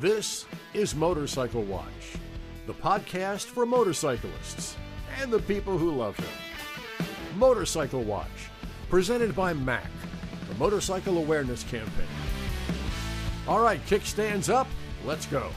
This 0.00 0.44
is 0.74 0.94
Motorcycle 0.94 1.62
Watch, 1.62 2.18
the 2.66 2.74
podcast 2.74 3.46
for 3.46 3.64
motorcyclists 3.64 4.76
and 5.18 5.32
the 5.32 5.38
people 5.38 5.78
who 5.78 5.90
love 5.90 6.14
them. 6.18 7.08
Motorcycle 7.38 8.02
Watch, 8.02 8.50
presented 8.90 9.34
by 9.34 9.54
MAC, 9.54 9.90
the 10.50 10.54
Motorcycle 10.56 11.16
Awareness 11.16 11.62
Campaign. 11.62 12.06
All 13.48 13.62
right, 13.62 13.80
kickstands 13.86 14.52
up, 14.52 14.66
let's 15.06 15.24
go. 15.24 15.50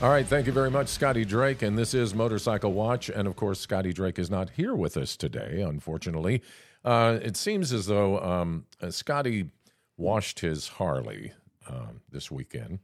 All 0.00 0.10
right, 0.10 0.26
thank 0.26 0.46
you 0.46 0.52
very 0.52 0.70
much, 0.70 0.86
Scotty 0.86 1.24
Drake. 1.24 1.62
And 1.62 1.76
this 1.76 1.94
is 1.94 2.14
Motorcycle 2.14 2.72
Watch. 2.72 3.08
And 3.08 3.26
of 3.26 3.34
course, 3.34 3.58
Scotty 3.58 3.92
Drake 3.92 4.20
is 4.20 4.30
not 4.30 4.50
here 4.50 4.76
with 4.76 4.96
us 4.96 5.16
today, 5.16 5.64
unfortunately. 5.66 6.42
Uh, 6.84 7.18
it 7.20 7.36
seems 7.36 7.72
as 7.72 7.86
though 7.86 8.20
um, 8.20 8.66
uh, 8.80 8.92
Scotty 8.92 9.50
washed 9.96 10.38
his 10.40 10.68
Harley 10.68 11.32
uh, 11.68 11.88
this 12.12 12.30
weekend 12.30 12.78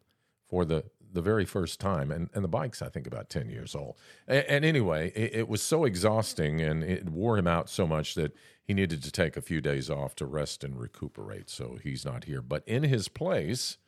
for 0.50 0.64
the, 0.64 0.84
the 1.12 1.22
very 1.22 1.44
first 1.46 1.80
time. 1.80 2.10
And, 2.10 2.28
and 2.34 2.44
the 2.44 2.48
bike's, 2.48 2.82
I 2.82 2.88
think, 2.88 3.06
about 3.06 3.30
10 3.30 3.48
years 3.48 3.74
old. 3.74 3.96
And, 4.28 4.44
and 4.46 4.64
anyway, 4.64 5.12
it, 5.14 5.34
it 5.34 5.48
was 5.48 5.62
so 5.62 5.84
exhausting 5.84 6.60
and 6.60 6.82
it 6.82 7.08
wore 7.08 7.38
him 7.38 7.46
out 7.46 7.70
so 7.70 7.86
much 7.86 8.14
that 8.16 8.34
he 8.62 8.74
needed 8.74 9.02
to 9.04 9.10
take 9.10 9.36
a 9.36 9.40
few 9.42 9.60
days 9.60 9.88
off 9.88 10.14
to 10.16 10.26
rest 10.26 10.62
and 10.64 10.78
recuperate. 10.78 11.48
So 11.48 11.78
he's 11.82 12.04
not 12.04 12.24
here. 12.24 12.42
But 12.42 12.62
in 12.66 12.82
his 12.82 13.08
place, 13.08 13.78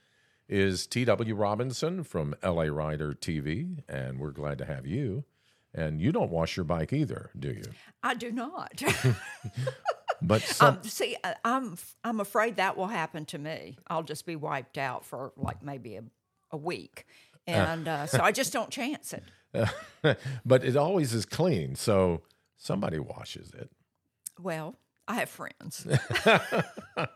is 0.49 0.87
T.W. 0.87 1.35
Robinson 1.35 2.05
from 2.05 2.35
LA 2.45 2.65
Rider 2.65 3.15
TV, 3.15 3.79
and 3.89 4.19
we're 4.19 4.33
glad 4.33 4.59
to 4.59 4.67
have 4.67 4.87
you. 4.87 5.25
And 5.75 6.03
you 6.03 6.13
don't 6.13 6.31
wash 6.31 6.59
your 6.59 6.65
bike 6.65 6.93
either, 6.93 7.31
do 7.39 7.49
you? 7.49 7.65
I 8.03 8.15
do 8.15 8.31
not. 8.31 8.83
But 10.25 10.43
some, 10.43 10.77
um, 10.77 10.83
see, 10.85 11.17
I- 11.25 11.35
I'm 11.45 11.77
I'm 12.05 12.21
afraid 12.21 12.57
that 12.57 12.77
will 12.77 12.87
happen 12.87 13.25
to 13.27 13.39
me. 13.39 13.77
I'll 13.89 14.05
just 14.05 14.25
be 14.25 14.37
wiped 14.37 14.79
out 14.79 15.05
for 15.05 15.33
like 15.37 15.63
maybe 15.63 15.97
a, 15.97 16.05
a 16.53 16.57
week, 16.57 17.05
and 17.47 17.89
uh, 17.89 18.07
so 18.07 18.21
I 18.23 18.31
just 18.33 18.53
don't 18.53 18.71
chance 18.71 19.13
it. 19.13 19.25
but 20.45 20.65
it 20.65 20.77
always 20.77 21.13
is 21.13 21.27
clean, 21.27 21.75
so 21.75 22.23
somebody 22.57 22.99
washes 22.99 23.53
it. 23.55 23.71
Well, 24.39 24.77
I 25.09 25.15
have 25.17 25.29
friends. 25.29 25.87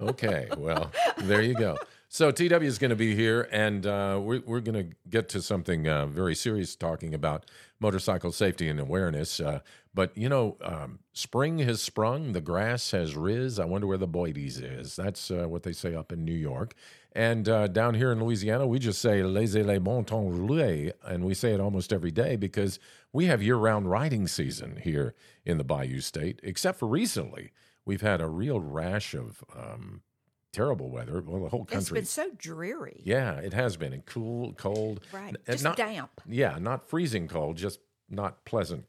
Okay, 0.00 0.48
well, 0.56 0.92
there 1.18 1.42
you 1.42 1.54
go. 1.54 1.76
So 2.10 2.30
TW 2.30 2.62
is 2.62 2.78
going 2.78 2.88
to 2.88 2.96
be 2.96 3.14
here, 3.14 3.46
and 3.52 3.86
uh, 3.86 4.18
we're, 4.22 4.40
we're 4.46 4.60
going 4.60 4.90
to 4.90 4.96
get 5.10 5.28
to 5.30 5.42
something 5.42 5.86
uh, 5.86 6.06
very 6.06 6.34
serious, 6.34 6.74
talking 6.74 7.12
about 7.12 7.44
motorcycle 7.80 8.32
safety 8.32 8.66
and 8.66 8.80
awareness. 8.80 9.40
Uh, 9.40 9.60
but 9.92 10.16
you 10.16 10.30
know, 10.30 10.56
um, 10.62 11.00
spring 11.12 11.58
has 11.58 11.82
sprung, 11.82 12.32
the 12.32 12.40
grass 12.40 12.92
has 12.92 13.14
riz. 13.14 13.58
I 13.58 13.66
wonder 13.66 13.86
where 13.86 13.98
the 13.98 14.08
Boidies 14.08 14.58
is. 14.62 14.96
That's 14.96 15.30
uh, 15.30 15.48
what 15.48 15.64
they 15.64 15.74
say 15.74 15.94
up 15.94 16.10
in 16.10 16.24
New 16.24 16.32
York, 16.32 16.72
and 17.12 17.46
uh, 17.46 17.66
down 17.66 17.92
here 17.92 18.10
in 18.10 18.24
Louisiana, 18.24 18.66
we 18.66 18.78
just 18.78 19.02
say 19.02 19.22
"laissez 19.22 19.62
les 19.62 19.78
bon 19.78 20.02
temps 20.02 20.34
rouler," 20.34 20.92
and 21.06 21.26
we 21.26 21.34
say 21.34 21.52
it 21.52 21.60
almost 21.60 21.92
every 21.92 22.10
day 22.10 22.36
because 22.36 22.78
we 23.12 23.26
have 23.26 23.42
year-round 23.42 23.90
riding 23.90 24.26
season 24.26 24.80
here 24.82 25.14
in 25.44 25.58
the 25.58 25.64
Bayou 25.64 26.00
State, 26.00 26.40
except 26.42 26.78
for 26.78 26.88
recently. 26.88 27.52
We've 27.84 28.00
had 28.02 28.20
a 28.22 28.28
real 28.28 28.60
rash 28.60 29.14
of 29.14 29.42
um, 29.54 30.02
terrible 30.52 30.90
weather. 30.90 31.22
Well, 31.24 31.42
the 31.42 31.48
whole 31.48 31.62
it's 31.62 31.72
country. 31.72 31.94
been 31.96 32.04
so 32.04 32.30
dreary. 32.36 33.02
yeah, 33.04 33.34
it 33.38 33.52
has 33.52 33.76
been. 33.76 33.92
And 33.92 34.04
cool, 34.06 34.52
cold. 34.54 35.00
Right. 35.12 35.36
and 35.46 35.54
Just 35.54 35.64
not, 35.64 35.76
damp. 35.76 36.20
Yeah, 36.28 36.58
not 36.58 36.88
freezing 36.88 37.28
cold, 37.28 37.56
just 37.56 37.80
not 38.08 38.44
pleasant 38.44 38.84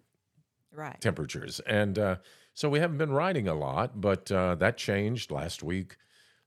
Right. 0.72 1.00
temperatures. 1.02 1.60
And 1.62 1.98
uh, 2.00 2.16
so 2.54 2.70
we 2.70 2.80
haven't 2.80 2.98
been 2.98 3.12
riding 3.12 3.48
a 3.48 3.54
lot, 3.56 4.00
but 4.00 4.32
uh, 4.32 4.56
that 4.56 4.78
changed 4.78 5.32
last 5.32 5.64
week. 5.64 5.98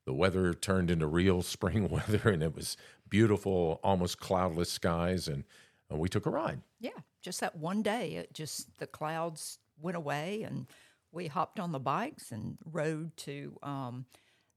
The 0.06 0.14
weather 0.14 0.52
turned 0.54 0.91
into 0.91 1.06
real 1.06 1.42
spring 1.54 1.88
weather, 1.88 2.30
and 2.30 2.42
it 2.42 2.54
was 2.54 2.76
beautiful, 3.08 3.80
almost 3.84 4.19
cloudless 4.19 4.70
skies. 4.70 5.28
And 5.28 5.44
uh, 5.92 5.97
we 5.97 6.08
took 6.08 6.26
a 6.26 6.30
ride. 6.30 6.60
Yeah. 6.80 6.91
Just 7.20 7.38
that 7.41 7.54
one 7.56 7.82
day, 7.82 8.14
it 8.14 8.34
just 8.34 8.78
the 8.78 8.87
clouds 8.87 9.58
went 9.81 9.97
away, 9.97 10.42
and 10.42 10.66
we 11.12 11.26
hopped 11.28 11.60
on 11.60 11.70
the 11.70 11.78
bikes 11.78 12.32
and 12.32 12.58
rode 12.64 13.16
to 13.19 13.56
um, 13.62 14.06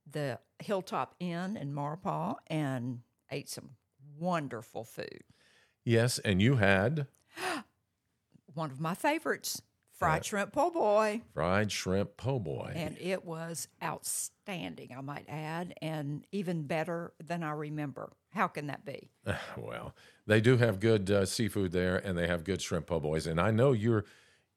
the 0.10 0.40
Hilltop 0.60 1.16
Inn 1.20 1.58
in 1.58 1.74
Maurepas 1.74 2.36
and 2.48 3.00
ate 3.32 3.50
some 3.50 3.72
wonderful 4.18 4.84
food. 4.84 5.24
Yes, 5.84 6.20
and 6.20 6.42
you 6.42 6.56
had 6.56 7.08
One 8.54 8.72
of 8.72 8.80
my 8.80 8.96
favorites, 8.96 9.62
fried 9.92 10.24
shrimp 10.26 10.54
po' 10.54 10.70
boy. 10.72 11.22
fried 11.34 11.72
shrimp 11.72 12.16
po' 12.16 12.40
boy. 12.40 12.72
and 12.76 12.98
it 13.00 13.26
was 13.26 13.68
outstanding, 13.84 14.96
I 14.98 15.02
might 15.02 15.26
add, 15.28 15.74
and 15.82 16.26
even 16.32 16.64
better 16.64 17.12
than 17.22 17.44
I 17.44 17.52
remember. 17.52 18.14
How 18.30 18.48
can 18.48 18.68
that 18.68 18.86
be? 18.86 19.10
Well, 19.58 19.94
they 20.28 20.40
do 20.42 20.58
have 20.58 20.80
good 20.80 21.10
uh, 21.12 21.26
seafood 21.26 21.72
there, 21.72 21.98
and 21.98 22.18
they 22.18 22.28
have 22.28 22.44
good 22.44 22.62
shrimp 22.62 22.88
po' 22.88 23.00
boys. 23.00 23.28
And 23.28 23.40
I 23.42 23.52
know 23.52 23.74
you're 23.74 24.06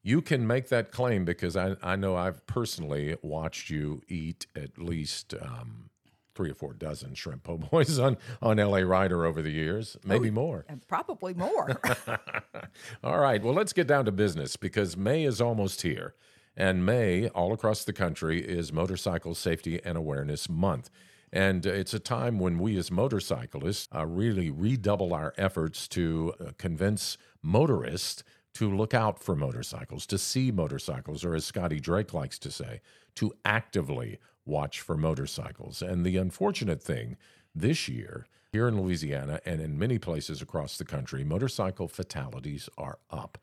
you 0.01 0.21
can 0.21 0.47
make 0.47 0.69
that 0.69 0.91
claim 0.91 1.25
because 1.25 1.55
I, 1.57 1.75
I 1.81 1.95
know 1.95 2.15
I've 2.15 2.45
personally 2.45 3.17
watched 3.21 3.69
you 3.69 4.01
eat 4.07 4.47
at 4.55 4.77
least 4.77 5.33
um, 5.41 5.89
three 6.35 6.51
or 6.51 6.55
four 6.55 6.73
dozen 6.73 7.13
shrimp 7.13 7.43
po' 7.43 7.57
boys 7.57 7.99
on 7.99 8.17
on 8.41 8.57
LA 8.57 8.79
Rider 8.79 9.25
over 9.25 9.41
the 9.41 9.51
years, 9.51 9.97
maybe 10.05 10.31
more. 10.31 10.65
And 10.69 10.87
probably 10.87 11.33
more. 11.33 11.79
All 13.03 13.19
right, 13.19 13.43
well, 13.43 13.53
let's 13.53 13.73
get 13.73 13.87
down 13.87 14.05
to 14.05 14.11
business 14.11 14.55
because 14.55 14.95
May 14.95 15.25
is 15.25 15.41
almost 15.41 15.81
here. 15.81 16.15
And 16.55 16.85
May, 16.85 17.29
all 17.29 17.53
across 17.53 17.85
the 17.85 17.93
country, 17.93 18.41
is 18.41 18.73
Motorcycle 18.73 19.33
Safety 19.33 19.79
and 19.85 19.97
Awareness 19.97 20.49
Month. 20.49 20.89
And 21.31 21.65
uh, 21.65 21.71
it's 21.71 21.93
a 21.93 21.99
time 21.99 22.39
when 22.39 22.57
we 22.57 22.77
as 22.77 22.91
motorcyclists 22.91 23.87
uh, 23.95 24.05
really 24.05 24.49
redouble 24.49 25.13
our 25.13 25.33
efforts 25.37 25.87
to 25.89 26.33
uh, 26.39 26.51
convince 26.57 27.17
motorists 27.41 28.23
to 28.55 28.75
look 28.75 28.93
out 28.93 29.21
for 29.21 29.35
motorcycles, 29.35 30.05
to 30.07 30.17
see 30.17 30.51
motorcycles, 30.51 31.23
or 31.23 31.35
as 31.35 31.45
Scotty 31.45 31.79
Drake 31.79 32.13
likes 32.13 32.39
to 32.39 32.51
say, 32.51 32.81
to 33.15 33.33
actively 33.45 34.19
watch 34.45 34.81
for 34.81 34.97
motorcycles. 34.97 35.81
And 35.81 36.05
the 36.05 36.17
unfortunate 36.17 36.81
thing 36.81 37.17
this 37.53 37.87
year, 37.87 38.25
here 38.51 38.67
in 38.67 38.81
Louisiana 38.81 39.39
and 39.45 39.61
in 39.61 39.77
many 39.77 39.99
places 39.99 40.41
across 40.41 40.77
the 40.77 40.85
country, 40.85 41.23
motorcycle 41.23 41.87
fatalities 41.87 42.67
are 42.77 42.97
up. 43.11 43.37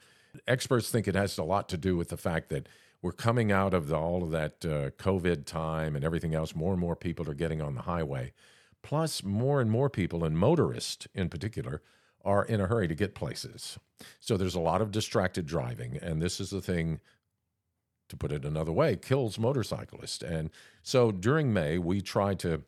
Experts 0.46 0.90
think 0.90 1.06
it 1.06 1.14
has 1.14 1.38
a 1.38 1.44
lot 1.44 1.68
to 1.68 1.76
do 1.76 1.96
with 1.96 2.08
the 2.08 2.16
fact 2.16 2.48
that 2.50 2.68
we're 3.02 3.12
coming 3.12 3.52
out 3.52 3.72
of 3.72 3.88
the, 3.88 3.96
all 3.96 4.24
of 4.24 4.30
that 4.32 4.64
uh, 4.64 4.90
COVID 5.02 5.46
time 5.46 5.94
and 5.94 6.04
everything 6.04 6.34
else. 6.34 6.54
More 6.54 6.72
and 6.72 6.80
more 6.80 6.96
people 6.96 7.28
are 7.30 7.34
getting 7.34 7.62
on 7.62 7.74
the 7.74 7.82
highway. 7.82 8.32
Plus, 8.82 9.22
more 9.22 9.60
and 9.60 9.70
more 9.70 9.90
people, 9.90 10.24
and 10.24 10.36
motorists 10.36 11.06
in 11.14 11.28
particular, 11.28 11.82
are 12.26 12.44
in 12.44 12.60
a 12.60 12.66
hurry 12.66 12.88
to 12.88 12.94
get 12.94 13.14
places. 13.14 13.78
So 14.20 14.36
there's 14.36 14.54
a 14.54 14.60
lot 14.60 14.82
of 14.82 14.90
distracted 14.90 15.46
driving. 15.46 15.98
And 16.02 16.20
this 16.20 16.40
is 16.40 16.50
the 16.50 16.60
thing 16.60 17.00
to 18.08 18.16
put 18.16 18.32
it 18.32 18.44
another 18.44 18.72
way, 18.72 18.96
kills 18.96 19.38
motorcyclists. 19.38 20.22
And 20.22 20.50
so 20.82 21.10
during 21.10 21.52
May, 21.52 21.78
we 21.78 22.00
try 22.00 22.34
to 22.34 22.62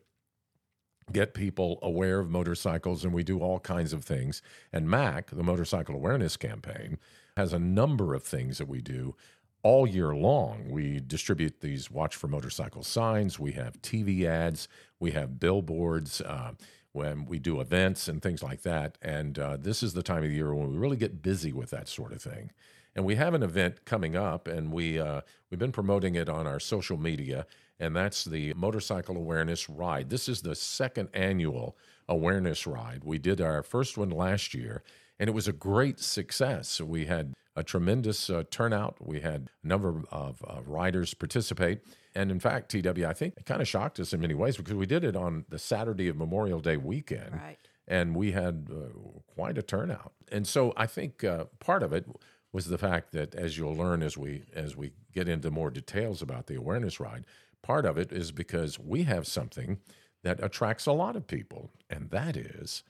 get 1.11 1.33
people 1.33 1.79
aware 1.81 2.19
of 2.19 2.29
motorcycles 2.29 3.03
and 3.03 3.13
we 3.13 3.23
do 3.23 3.39
all 3.39 3.59
kinds 3.59 3.93
of 3.93 4.03
things. 4.03 4.41
And 4.71 4.89
MAC, 4.89 5.31
the 5.31 5.43
Motorcycle 5.43 5.95
Awareness 5.95 6.37
Campaign, 6.37 6.97
has 7.37 7.53
a 7.53 7.59
number 7.59 8.13
of 8.13 8.23
things 8.23 8.57
that 8.57 8.67
we 8.67 8.81
do 8.81 9.15
all 9.63 9.87
year 9.87 10.13
long. 10.15 10.69
We 10.69 10.99
distribute 10.99 11.61
these 11.61 11.91
Watch 11.91 12.15
for 12.15 12.27
Motorcycle 12.27 12.83
signs, 12.83 13.39
we 13.39 13.53
have 13.53 13.81
TV 13.81 14.25
ads, 14.25 14.67
we 14.99 15.11
have 15.11 15.39
billboards. 15.39 16.21
Uh, 16.21 16.51
when 16.91 17.25
we 17.25 17.39
do 17.39 17.61
events 17.61 18.07
and 18.07 18.21
things 18.21 18.41
like 18.41 18.63
that. 18.63 18.97
And 19.01 19.37
uh, 19.37 19.57
this 19.57 19.83
is 19.83 19.93
the 19.93 20.03
time 20.03 20.23
of 20.23 20.29
the 20.29 20.35
year 20.35 20.53
when 20.53 20.71
we 20.71 20.77
really 20.77 20.97
get 20.97 21.21
busy 21.21 21.53
with 21.53 21.69
that 21.69 21.87
sort 21.87 22.11
of 22.11 22.21
thing. 22.21 22.51
And 22.95 23.05
we 23.05 23.15
have 23.15 23.33
an 23.33 23.43
event 23.43 23.85
coming 23.85 24.15
up, 24.15 24.47
and 24.47 24.71
we 24.71 24.99
uh, 24.99 25.21
we've 25.49 25.59
been 25.59 25.71
promoting 25.71 26.15
it 26.15 26.27
on 26.27 26.47
our 26.47 26.59
social 26.59 26.97
media, 26.97 27.45
and 27.79 27.95
that's 27.95 28.25
the 28.25 28.53
Motorcycle 28.55 29.15
Awareness 29.15 29.69
Ride. 29.69 30.09
This 30.09 30.27
is 30.27 30.41
the 30.41 30.55
second 30.55 31.09
annual 31.13 31.77
awareness 32.09 32.65
ride. 32.65 33.03
We 33.03 33.19
did 33.19 33.39
our 33.39 33.61
first 33.61 33.97
one 33.97 34.09
last 34.09 34.53
year, 34.53 34.83
and 35.19 35.29
it 35.29 35.33
was 35.33 35.47
a 35.47 35.53
great 35.53 35.99
success. 35.99 36.81
We 36.81 37.05
had 37.05 37.33
a 37.55 37.63
tremendous 37.63 38.29
uh, 38.29 38.43
turnout. 38.49 38.97
We 38.99 39.21
had 39.21 39.49
a 39.63 39.67
number 39.67 40.03
of 40.11 40.43
uh, 40.47 40.61
riders 40.65 41.13
participate. 41.13 41.81
And 42.15 42.31
in 42.31 42.39
fact, 42.39 42.69
TW, 42.71 43.05
I 43.05 43.13
think 43.13 43.35
it 43.37 43.45
kind 43.45 43.61
of 43.61 43.67
shocked 43.67 43.99
us 43.99 44.13
in 44.13 44.21
many 44.21 44.33
ways 44.33 44.57
because 44.57 44.73
we 44.73 44.85
did 44.85 45.03
it 45.03 45.15
on 45.15 45.45
the 45.49 45.59
Saturday 45.59 46.07
of 46.07 46.17
Memorial 46.17 46.59
Day 46.59 46.77
weekend. 46.77 47.33
Right. 47.33 47.57
And 47.87 48.15
we 48.15 48.31
had 48.31 48.69
uh, 48.71 48.97
quite 49.27 49.57
a 49.57 49.63
turnout. 49.63 50.13
And 50.31 50.47
so 50.47 50.73
I 50.77 50.85
think 50.85 51.23
uh, 51.23 51.45
part 51.59 51.83
of 51.83 51.91
it 51.91 52.05
was 52.51 52.65
the 52.65 52.77
fact 52.77 53.11
that, 53.11 53.35
as 53.35 53.57
you'll 53.57 53.75
learn 53.75 54.01
as 54.01 54.17
we 54.17 54.43
as 54.53 54.75
we 54.75 54.91
get 55.13 55.27
into 55.27 55.51
more 55.51 55.69
details 55.69 56.21
about 56.21 56.47
the 56.47 56.55
awareness 56.55 56.99
ride, 56.99 57.25
part 57.61 57.85
of 57.85 57.97
it 57.97 58.11
is 58.11 58.31
because 58.31 58.79
we 58.79 59.03
have 59.03 59.27
something 59.27 59.79
that 60.23 60.43
attracts 60.43 60.85
a 60.85 60.91
lot 60.91 61.15
of 61.15 61.27
people, 61.27 61.71
and 61.89 62.09
that 62.09 62.35
is 62.35 62.83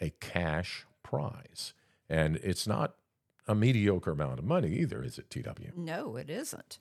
a 0.00 0.10
cash 0.20 0.86
prize. 1.02 1.74
And 2.08 2.36
it's 2.36 2.66
not 2.66 2.94
a 3.46 3.54
mediocre 3.54 4.12
amount 4.12 4.38
of 4.38 4.44
money 4.44 4.72
either, 4.78 5.02
is 5.02 5.18
it, 5.18 5.30
TW? 5.30 5.76
No, 5.76 6.16
it 6.16 6.30
isn't. 6.30 6.78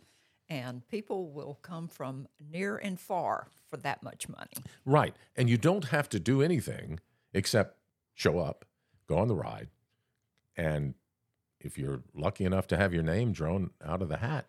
And 0.50 0.88
people 0.88 1.32
will 1.32 1.58
come 1.62 1.88
from 1.88 2.28
near 2.52 2.78
and 2.78 3.00
far 3.00 3.48
for 3.70 3.78
that 3.78 4.04
much 4.04 4.28
money. 4.28 4.52
Right. 4.86 5.16
And 5.36 5.50
you 5.50 5.58
don't 5.58 5.86
have 5.86 6.10
to 6.10 6.20
do 6.20 6.42
anything 6.42 7.00
except 7.34 7.78
show 8.14 8.40
up, 8.40 8.66
go 9.08 9.18
on 9.18 9.30
the 9.30 9.36
ride, 9.36 9.70
and 10.58 10.94
if 11.60 11.78
you're 11.78 12.02
lucky 12.14 12.46
enough 12.46 12.68
to 12.68 12.78
have 12.78 12.94
your 12.94 13.04
name 13.04 13.32
drawn 13.32 13.72
out 13.86 14.02
of 14.02 14.10
the 14.10 14.18
hat, 14.18 14.48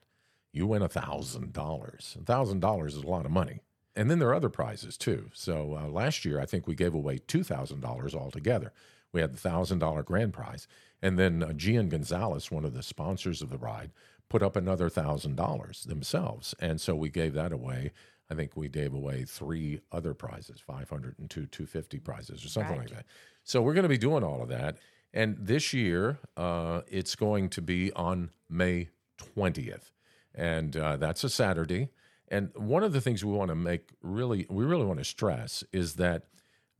you 0.52 0.66
win 0.66 0.82
a 0.82 0.88
thousand 0.88 1.52
dollars. 1.52 2.16
A 2.20 2.24
thousand 2.24 2.60
dollars 2.60 2.94
is 2.94 3.02
a 3.02 3.08
lot 3.08 3.24
of 3.24 3.30
money. 3.30 3.60
And 3.94 4.10
then 4.10 4.18
there 4.18 4.28
are 4.28 4.34
other 4.34 4.48
prizes 4.48 4.96
too. 4.96 5.30
So 5.34 5.78
uh, 5.78 5.88
last 5.88 6.24
year, 6.24 6.40
I 6.40 6.46
think 6.46 6.66
we 6.66 6.74
gave 6.74 6.94
away 6.94 7.18
two 7.18 7.42
thousand 7.44 7.80
dollars 7.80 8.14
altogether. 8.14 8.72
We 9.12 9.20
had 9.20 9.32
the 9.32 9.38
thousand 9.38 9.78
dollar 9.78 10.02
grand 10.02 10.32
prize, 10.32 10.66
and 11.02 11.18
then 11.18 11.42
uh, 11.42 11.52
Gian 11.52 11.88
Gonzalez, 11.88 12.50
one 12.50 12.64
of 12.64 12.72
the 12.74 12.82
sponsors 12.82 13.42
of 13.42 13.50
the 13.50 13.58
ride, 13.58 13.90
put 14.30 14.42
up 14.42 14.56
another 14.56 14.88
thousand 14.88 15.36
dollars 15.36 15.84
themselves, 15.84 16.54
and 16.60 16.80
so 16.80 16.94
we 16.94 17.10
gave 17.10 17.34
that 17.34 17.52
away. 17.52 17.92
I 18.30 18.34
think 18.34 18.56
we 18.56 18.68
gave 18.68 18.94
away 18.94 19.24
three 19.24 19.80
other 19.90 20.14
prizes, 20.14 20.58
500 20.66 21.18
and 21.18 21.28
two 21.28 21.44
250 21.46 21.98
prizes 21.98 22.42
or 22.42 22.48
something 22.48 22.78
Right. 22.78 22.88
like 22.88 22.96
that. 22.96 23.06
So 23.44 23.60
we're 23.60 23.74
going 23.74 23.82
to 23.82 23.90
be 23.90 23.98
doing 23.98 24.24
all 24.24 24.42
of 24.42 24.48
that. 24.48 24.78
And 25.12 25.36
this 25.38 25.74
year, 25.74 26.18
uh, 26.38 26.80
it's 26.88 27.14
going 27.14 27.50
to 27.50 27.60
be 27.60 27.92
on 27.92 28.30
May 28.48 28.88
20th. 29.36 29.90
And 30.34 30.74
uh, 30.76 30.96
that's 30.96 31.24
a 31.24 31.28
Saturday. 31.28 31.90
And 32.28 32.50
one 32.56 32.82
of 32.82 32.94
the 32.94 33.02
things 33.02 33.22
we 33.22 33.32
want 33.32 33.50
to 33.50 33.54
make 33.54 33.90
really, 34.00 34.46
we 34.48 34.64
really 34.64 34.86
want 34.86 35.00
to 35.00 35.04
stress 35.04 35.62
is 35.70 35.96
that 35.96 36.22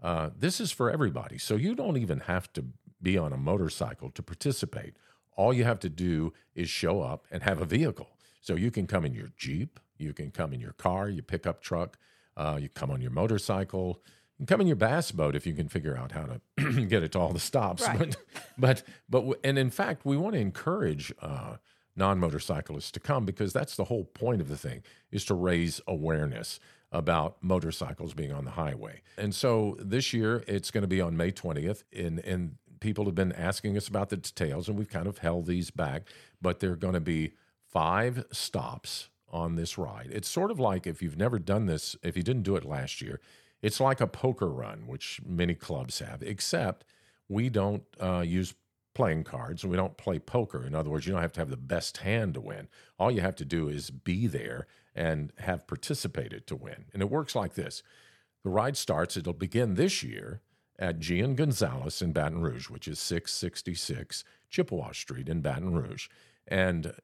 uh, 0.03 0.31
this 0.35 0.59
is 0.59 0.73
for 0.73 0.91
everybody. 0.91 1.37
So 1.37 1.57
you 1.57 1.75
don't 1.75 1.99
even 1.99 2.21
have 2.21 2.51
to 2.55 2.65
be 3.03 3.19
on 3.19 3.33
a 3.33 3.37
motorcycle 3.37 4.11
to 4.11 4.23
participate. 4.23 4.97
All 5.37 5.53
you 5.53 5.65
have 5.65 5.81
to 5.81 5.89
do 5.89 6.33
is 6.55 6.69
show 6.69 7.01
up 7.01 7.27
and 7.31 7.43
have 7.43 7.61
a 7.61 7.65
vehicle. 7.65 8.11
So 8.41 8.55
you 8.55 8.71
can 8.71 8.87
come 8.87 9.05
in 9.05 9.15
your 9.15 9.33
Jeep, 9.37 9.81
you 9.99 10.13
can 10.13 10.31
come 10.31 10.53
in 10.53 10.61
your 10.61 10.73
car, 10.73 11.09
your 11.09 11.23
pickup 11.23 11.63
truck, 11.63 11.99
uh, 12.37 12.59
you 12.61 12.69
come 12.69 12.91
on 12.91 13.01
your 13.01 13.11
motorcycle, 13.11 14.03
you 14.39 14.47
come 14.47 14.61
in 14.61 14.67
your 14.67 14.77
bass 14.77 15.13
boat 15.13 15.37
if 15.37 15.47
you 15.47 15.55
can 15.55 15.69
figure 15.69 15.97
out 15.97 16.13
how 16.13 16.25
to 16.25 16.41
get 16.87 17.03
it 17.03 17.13
to 17.13 17.19
all 17.19 17.33
the 17.33 17.41
stops. 17.41 17.87
Right. 17.87 17.99
But, 17.99 18.17
but, 18.59 18.83
but, 19.09 19.41
and 19.45 19.59
in 19.59 19.71
fact, 19.71 20.05
we 20.05 20.17
want 20.17 20.35
to 20.35 20.41
encourage 20.41 21.13
uh, 21.21 21.57
non 21.97 22.19
motorcyclists 22.19 22.91
to 22.93 23.01
come 23.01 23.25
because 23.25 23.53
that's 23.53 23.77
the 23.77 23.85
whole 23.85 24.05
point 24.05 24.41
of 24.41 24.49
the 24.49 24.57
thing 24.57 24.83
is 25.11 25.25
to 25.27 25.35
raise 25.35 25.81
awareness 25.87 26.59
about 26.91 27.37
motorcycles 27.43 28.13
being 28.15 28.33
on 28.33 28.45
the 28.45 28.53
highway. 28.53 29.03
And 29.17 29.35
so 29.35 29.77
this 29.79 30.13
year 30.13 30.45
it's 30.47 30.71
going 30.71 30.83
to 30.83 30.89
be 30.89 31.01
on 31.01 31.17
May 31.17 31.33
20th 31.33 31.85
and 31.97 32.19
and 32.21 32.57
people 32.83 33.05
have 33.05 33.15
been 33.15 33.33
asking 33.33 33.77
us 33.77 33.87
about 33.87 34.11
the 34.11 34.17
details 34.17 34.69
and 34.69 34.77
we've 34.77 34.91
kind 34.91 35.07
of 35.07 35.19
held 35.19 35.47
these 35.47 35.71
back, 35.71 36.03
but 36.43 36.59
there're 36.59 36.77
going 36.77 36.95
to 36.95 37.01
be 37.01 37.33
five 37.71 38.27
stops 38.33 39.09
on 39.31 39.55
this 39.55 39.79
ride. 39.79 40.11
It's 40.13 40.29
sort 40.29 40.51
of 40.51 40.59
like 40.59 40.87
if 40.87 41.01
you've 41.01 41.17
never 41.17 41.39
done 41.39 41.67
this, 41.67 41.97
if 42.03 42.17
you 42.17 42.23
didn't 42.23 42.43
do 42.43 42.57
it 42.57 42.65
last 42.65 43.01
year, 43.01 43.21
it's 43.63 43.81
like 43.81 44.01
a 44.01 44.07
poker 44.09 44.51
run, 44.51 44.87
which 44.89 45.21
many 45.25 45.55
clubs 45.55 46.01
have, 46.01 46.23
except 46.23 46.85
we 47.29 47.49
don't 47.49 47.85
uh, 48.01 48.25
use 48.27 48.55
playing 48.95 49.25
cards 49.25 49.63
and 49.63 49.71
we 49.71 49.77
don't 49.77 49.97
play 49.97 50.19
poker. 50.19 50.67
In 50.67 50.75
other 50.75 50.91
words, 50.91 51.07
you 51.07 51.13
don't 51.13 51.23
have 51.23 51.33
to 51.33 51.41
have 51.41 51.51
the 51.51 51.57
best 51.57 51.99
hand 51.99 52.35
to 52.35 52.41
win. 52.41 52.69
All 52.99 53.11
you 53.11 53.21
have 53.21 53.37
to 53.37 53.45
do 53.45 53.69
is 53.69 53.91
be 53.91 54.27
there 54.27 54.67
and 54.95 55.33
have 55.39 55.67
participated 55.67 56.47
to 56.49 56.57
win. 56.57 56.87
And 56.93 57.01
it 57.01 57.09
works 57.09 57.35
like 57.35 57.55
this 57.55 57.85
the 58.43 58.51
ride 58.51 58.77
starts, 58.77 59.17
it'll 59.17 59.33
begin 59.33 59.75
this 59.75 60.03
year 60.03 60.43
at 60.79 60.99
Gian 60.99 61.35
Gonzalez 61.35 62.03
in 62.03 62.13
Baton 62.13 62.41
Rouge, 62.41 62.69
which 62.71 62.89
is 62.89 62.99
666 62.99 64.25
Chippewa 64.51 64.93
Street 64.93 65.29
in 65.29 65.41
Baton 65.41 65.75
Rouge. 65.75 66.09
And 66.49 66.95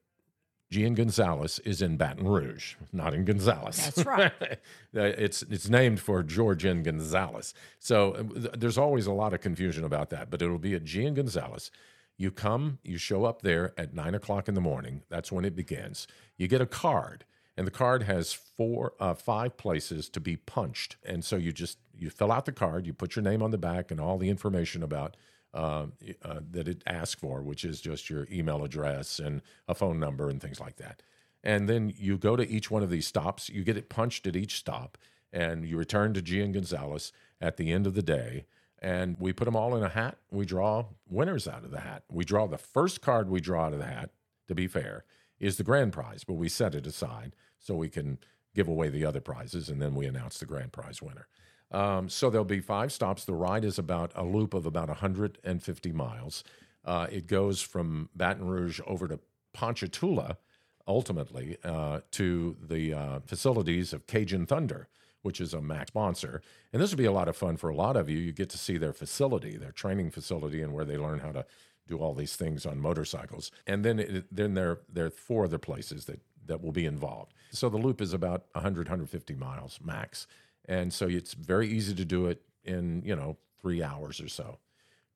Gian 0.70 0.94
Gonzalez 0.94 1.60
is 1.60 1.80
in 1.80 1.96
Baton 1.96 2.26
Rouge, 2.26 2.74
not 2.92 3.14
in 3.14 3.24
Gonzales. 3.24 3.76
That's 3.76 4.04
right. 4.04 4.32
Uh, 4.96 5.02
it's 5.02 5.42
it's 5.42 5.68
named 5.68 6.00
for 6.00 6.22
George 6.22 6.64
N. 6.64 6.82
Gonzalez. 6.82 7.52
So 7.78 8.12
uh, 8.12 8.22
th- 8.22 8.54
there's 8.56 8.78
always 8.78 9.06
a 9.06 9.12
lot 9.12 9.34
of 9.34 9.42
confusion 9.42 9.84
about 9.84 10.08
that, 10.10 10.30
but 10.30 10.40
it'll 10.40 10.58
be 10.58 10.74
at 10.74 10.84
Gian 10.84 11.12
Gonzalez. 11.12 11.70
You 12.16 12.30
come, 12.30 12.78
you 12.82 12.96
show 12.96 13.26
up 13.26 13.42
there 13.42 13.74
at 13.78 13.92
nine 13.92 14.14
o'clock 14.14 14.48
in 14.48 14.54
the 14.54 14.62
morning. 14.62 15.02
That's 15.10 15.30
when 15.30 15.44
it 15.44 15.54
begins. 15.54 16.06
You 16.38 16.48
get 16.48 16.62
a 16.62 16.66
card, 16.66 17.26
and 17.58 17.66
the 17.66 17.72
card 17.72 18.04
has 18.04 18.32
four, 18.32 18.92
uh, 19.00 19.14
five 19.14 19.56
places 19.56 20.08
to 20.10 20.20
be 20.20 20.36
punched. 20.36 20.96
And 21.04 21.24
so 21.24 21.34
you 21.34 21.50
just 21.50 21.78
you 21.92 22.08
fill 22.08 22.30
out 22.30 22.44
the 22.44 22.52
card, 22.52 22.86
you 22.86 22.94
put 22.94 23.16
your 23.16 23.24
name 23.24 23.42
on 23.42 23.50
the 23.50 23.58
back, 23.58 23.90
and 23.90 24.00
all 24.00 24.16
the 24.16 24.28
information 24.28 24.80
about 24.80 25.16
uh, 25.52 25.86
uh, 26.22 26.38
that 26.52 26.68
it 26.68 26.84
asks 26.86 27.20
for, 27.20 27.42
which 27.42 27.64
is 27.64 27.80
just 27.80 28.08
your 28.08 28.28
email 28.30 28.62
address 28.62 29.18
and 29.18 29.42
a 29.66 29.74
phone 29.74 29.98
number 29.98 30.30
and 30.30 30.40
things 30.40 30.60
like 30.60 30.76
that. 30.76 31.02
And 31.42 31.68
then 31.68 31.92
you 31.96 32.16
go 32.16 32.36
to 32.36 32.48
each 32.48 32.70
one 32.70 32.84
of 32.84 32.90
these 32.90 33.08
stops, 33.08 33.48
you 33.48 33.64
get 33.64 33.76
it 33.76 33.88
punched 33.88 34.28
at 34.28 34.36
each 34.36 34.54
stop, 34.54 34.96
and 35.32 35.66
you 35.66 35.76
return 35.76 36.14
to 36.14 36.22
Gian 36.22 36.52
Gonzalez 36.52 37.12
at 37.40 37.56
the 37.56 37.72
end 37.72 37.88
of 37.88 37.94
the 37.94 38.02
day. 38.02 38.46
And 38.80 39.16
we 39.18 39.32
put 39.32 39.46
them 39.46 39.56
all 39.56 39.74
in 39.74 39.82
a 39.82 39.88
hat. 39.88 40.18
We 40.30 40.46
draw 40.46 40.84
winners 41.10 41.48
out 41.48 41.64
of 41.64 41.72
the 41.72 41.80
hat. 41.80 42.04
We 42.08 42.24
draw 42.24 42.46
the 42.46 42.56
first 42.56 43.02
card 43.02 43.28
we 43.28 43.40
draw 43.40 43.64
out 43.64 43.72
of 43.72 43.80
the 43.80 43.86
hat, 43.86 44.10
to 44.46 44.54
be 44.54 44.68
fair, 44.68 45.04
is 45.40 45.56
the 45.56 45.64
grand 45.64 45.92
prize, 45.92 46.22
but 46.22 46.34
we 46.34 46.48
set 46.48 46.76
it 46.76 46.86
aside 46.86 47.34
so 47.58 47.74
we 47.74 47.88
can 47.88 48.18
give 48.54 48.68
away 48.68 48.88
the 48.88 49.04
other 49.04 49.20
prizes, 49.20 49.68
and 49.68 49.80
then 49.80 49.94
we 49.94 50.06
announce 50.06 50.38
the 50.38 50.46
grand 50.46 50.72
prize 50.72 51.00
winner. 51.02 51.28
Um, 51.70 52.08
so 52.08 52.30
there'll 52.30 52.44
be 52.44 52.60
five 52.60 52.92
stops. 52.92 53.24
The 53.24 53.34
ride 53.34 53.64
is 53.64 53.78
about 53.78 54.12
a 54.14 54.24
loop 54.24 54.54
of 54.54 54.66
about 54.66 54.88
150 54.88 55.92
miles. 55.92 56.44
Uh, 56.84 57.06
it 57.10 57.26
goes 57.26 57.60
from 57.60 58.08
Baton 58.14 58.46
Rouge 58.46 58.80
over 58.86 59.06
to 59.08 59.20
Ponchatoula, 59.52 60.38
ultimately, 60.86 61.58
uh, 61.62 62.00
to 62.12 62.56
the 62.62 62.94
uh, 62.94 63.20
facilities 63.26 63.92
of 63.92 64.06
Cajun 64.06 64.46
Thunder, 64.46 64.88
which 65.22 65.40
is 65.40 65.52
a 65.52 65.60
MAC 65.60 65.88
sponsor. 65.88 66.40
And 66.72 66.80
this 66.80 66.90
will 66.90 66.98
be 66.98 67.04
a 67.04 67.12
lot 67.12 67.28
of 67.28 67.36
fun 67.36 67.58
for 67.58 67.68
a 67.68 67.74
lot 67.74 67.96
of 67.96 68.08
you. 68.08 68.18
You 68.18 68.32
get 68.32 68.48
to 68.50 68.58
see 68.58 68.78
their 68.78 68.94
facility, 68.94 69.56
their 69.56 69.72
training 69.72 70.10
facility, 70.10 70.62
and 70.62 70.72
where 70.72 70.86
they 70.86 70.96
learn 70.96 71.18
how 71.18 71.32
to 71.32 71.44
do 71.86 71.98
all 71.98 72.14
these 72.14 72.36
things 72.36 72.64
on 72.64 72.78
motorcycles. 72.78 73.50
And 73.66 73.84
then 73.84 73.98
it, 73.98 74.34
then 74.34 74.54
there 74.54 74.80
there 74.92 75.06
are 75.06 75.10
four 75.10 75.44
other 75.44 75.58
places 75.58 76.04
that 76.04 76.20
that 76.48 76.62
will 76.62 76.72
be 76.72 76.86
involved. 76.86 77.32
So 77.50 77.68
the 77.68 77.78
loop 77.78 78.00
is 78.00 78.12
about 78.12 78.46
100 78.52 78.88
150 78.88 79.34
miles 79.34 79.78
max. 79.82 80.26
And 80.66 80.92
so 80.92 81.06
it's 81.06 81.34
very 81.34 81.68
easy 81.68 81.94
to 81.94 82.04
do 82.04 82.26
it 82.26 82.42
in, 82.64 83.02
you 83.04 83.16
know, 83.16 83.36
3 83.62 83.82
hours 83.82 84.20
or 84.20 84.28
so. 84.28 84.58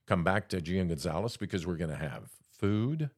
Come 0.07 0.25
back 0.25 0.49
to 0.49 0.61
Gian 0.61 0.89
Gonzalez 0.89 1.37
because 1.37 1.67
we're 1.67 1.77
going 1.77 1.91
to 1.91 1.97
have 1.97 2.31
food, 2.51 3.11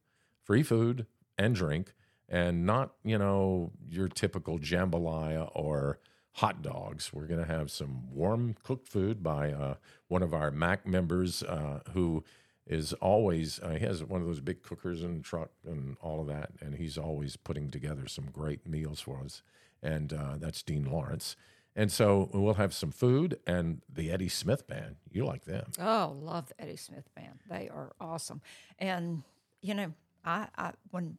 free 0.43 0.62
food 0.62 1.06
and 1.38 1.55
drink 1.55 1.93
and 2.28 2.66
not, 2.66 2.94
you 3.05 3.19
know, 3.19 3.72
your 3.88 4.08
typical 4.08 4.58
jambalaya 4.58 5.50
or 5.55 5.99
hot 6.32 6.62
dogs. 6.62 7.12
We're 7.12 7.26
going 7.26 7.44
to 7.44 7.52
have 7.52 7.70
some 7.70 8.12
warm 8.12 8.56
cooked 8.62 8.88
food 8.88 9.22
by 9.22 9.52
uh, 9.52 9.75
one 10.09 10.23
of 10.23 10.35
our 10.35 10.50
MAC 10.50 10.87
members 10.87 11.42
uh, 11.42 11.80
who 11.92 12.25
is 12.66 12.92
always, 12.94 13.61
uh, 13.62 13.71
he 13.71 13.85
has 13.85 14.02
one 14.02 14.21
of 14.21 14.26
those 14.26 14.40
big 14.40 14.62
cookers 14.62 15.02
and 15.02 15.25
truck 15.25 15.50
and 15.66 15.97
all 16.00 16.21
of 16.21 16.26
that. 16.28 16.50
And 16.61 16.75
he's 16.76 16.97
always 16.97 17.37
putting 17.37 17.71
together 17.71 18.06
some 18.06 18.26
great 18.33 18.66
meals 18.66 19.00
for 19.00 19.21
us. 19.25 19.42
And 19.83 20.12
uh, 20.12 20.37
that's 20.38 20.62
Dean 20.62 20.85
Lawrence. 20.90 21.37
And 21.76 21.90
so 21.90 22.30
we'll 22.33 22.54
have 22.54 22.73
some 22.73 22.92
food 22.92 23.38
and 23.47 23.83
the 23.92 24.11
Eddie 24.11 24.28
Smith 24.28 24.66
band. 24.66 24.97
You 25.11 25.26
like 25.26 25.44
them. 25.44 25.66
Oh, 25.78 26.16
love 26.21 26.49
the 26.49 26.61
Eddie 26.62 26.76
Smith 26.76 27.12
band. 27.14 27.40
They 27.50 27.68
are 27.68 27.92
awesome. 28.00 28.40
And 28.78 29.25
you 29.61 29.75
know, 29.75 29.92
I, 30.25 30.49
I 30.56 30.73
when 30.90 31.18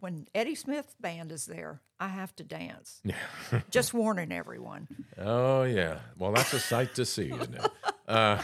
when 0.00 0.26
Eddie 0.34 0.54
Smith 0.54 0.94
band 1.00 1.30
is 1.30 1.46
there, 1.46 1.80
I 2.00 2.08
have 2.08 2.34
to 2.36 2.44
dance. 2.44 3.00
Yeah. 3.04 3.60
Just 3.70 3.92
warning 3.92 4.32
everyone. 4.32 4.88
Oh 5.18 5.64
yeah. 5.64 5.98
Well, 6.18 6.32
that's 6.32 6.52
a 6.54 6.60
sight 6.60 6.94
to 6.94 7.04
see, 7.04 7.30
isn't 7.30 7.54
it? 7.54 7.70
Uh, 8.08 8.40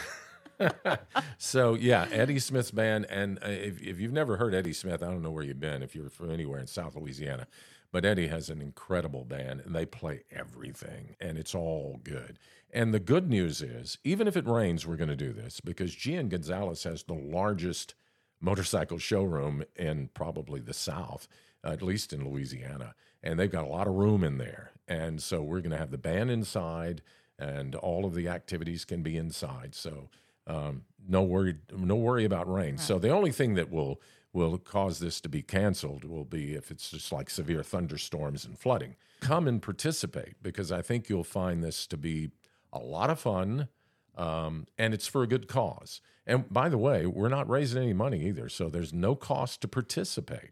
so 1.38 1.74
yeah, 1.74 2.06
Eddie 2.10 2.38
Smith's 2.38 2.70
band, 2.70 3.06
and 3.10 3.38
uh, 3.38 3.48
if, 3.48 3.80
if 3.80 4.00
you've 4.00 4.12
never 4.12 4.36
heard 4.36 4.54
Eddie 4.54 4.72
Smith, 4.72 5.02
I 5.02 5.06
don't 5.06 5.22
know 5.22 5.30
where 5.30 5.44
you've 5.44 5.60
been. 5.60 5.82
If 5.82 5.94
you're 5.94 6.10
from 6.10 6.30
anywhere 6.30 6.60
in 6.60 6.66
South 6.66 6.96
Louisiana, 6.96 7.46
but 7.90 8.04
Eddie 8.04 8.28
has 8.28 8.50
an 8.50 8.60
incredible 8.60 9.24
band, 9.24 9.60
and 9.60 9.74
they 9.74 9.86
play 9.86 10.22
everything, 10.30 11.16
and 11.20 11.38
it's 11.38 11.54
all 11.54 12.00
good. 12.02 12.38
And 12.72 12.92
the 12.92 13.00
good 13.00 13.28
news 13.28 13.62
is, 13.62 13.98
even 14.04 14.28
if 14.28 14.36
it 14.36 14.46
rains, 14.46 14.86
we're 14.86 14.96
going 14.96 15.08
to 15.08 15.16
do 15.16 15.32
this 15.32 15.60
because 15.60 15.94
Gian 15.94 16.28
Gonzalez 16.28 16.82
has 16.84 17.02
the 17.02 17.14
largest 17.14 17.94
motorcycle 18.40 18.98
showroom 18.98 19.64
in 19.74 20.10
probably 20.12 20.60
the 20.60 20.74
South, 20.74 21.28
at 21.64 21.82
least 21.82 22.12
in 22.12 22.28
Louisiana. 22.28 22.94
And 23.22 23.38
they've 23.38 23.50
got 23.50 23.64
a 23.64 23.68
lot 23.68 23.88
of 23.88 23.94
room 23.94 24.22
in 24.22 24.38
there. 24.38 24.70
And 24.86 25.22
so 25.22 25.42
we're 25.42 25.60
going 25.60 25.72
to 25.72 25.78
have 25.78 25.90
the 25.90 25.98
band 25.98 26.30
inside, 26.30 27.02
and 27.38 27.74
all 27.74 28.04
of 28.04 28.14
the 28.14 28.28
activities 28.28 28.84
can 28.84 29.02
be 29.02 29.16
inside. 29.16 29.74
So 29.74 30.08
um, 30.48 30.82
no 31.08 31.22
worry, 31.22 31.56
no 31.72 31.94
worry 31.94 32.24
about 32.24 32.52
rain. 32.52 32.78
So 32.78 32.98
the 32.98 33.10
only 33.10 33.30
thing 33.30 33.54
that 33.54 33.70
will 33.70 34.00
will 34.32 34.58
cause 34.58 34.98
this 34.98 35.20
to 35.22 35.28
be 35.28 35.42
canceled 35.42 36.04
will 36.04 36.24
be 36.24 36.54
if 36.54 36.70
it's 36.70 36.90
just 36.90 37.10
like 37.12 37.30
severe 37.30 37.62
thunderstorms 37.62 38.44
and 38.44 38.58
flooding. 38.58 38.94
Come 39.20 39.48
and 39.48 39.60
participate 39.60 40.42
because 40.42 40.70
I 40.70 40.82
think 40.82 41.08
you'll 41.08 41.24
find 41.24 41.64
this 41.64 41.86
to 41.88 41.96
be 41.96 42.30
a 42.72 42.78
lot 42.78 43.10
of 43.10 43.18
fun 43.18 43.68
um, 44.16 44.66
and 44.76 44.92
it's 44.92 45.06
for 45.06 45.22
a 45.22 45.26
good 45.26 45.48
cause. 45.48 46.00
And 46.26 46.52
by 46.52 46.68
the 46.68 46.76
way, 46.76 47.06
we're 47.06 47.28
not 47.28 47.48
raising 47.48 47.82
any 47.82 47.92
money 47.94 48.26
either, 48.26 48.48
so 48.48 48.68
there's 48.68 48.92
no 48.92 49.14
cost 49.14 49.62
to 49.62 49.68
participate. 49.68 50.50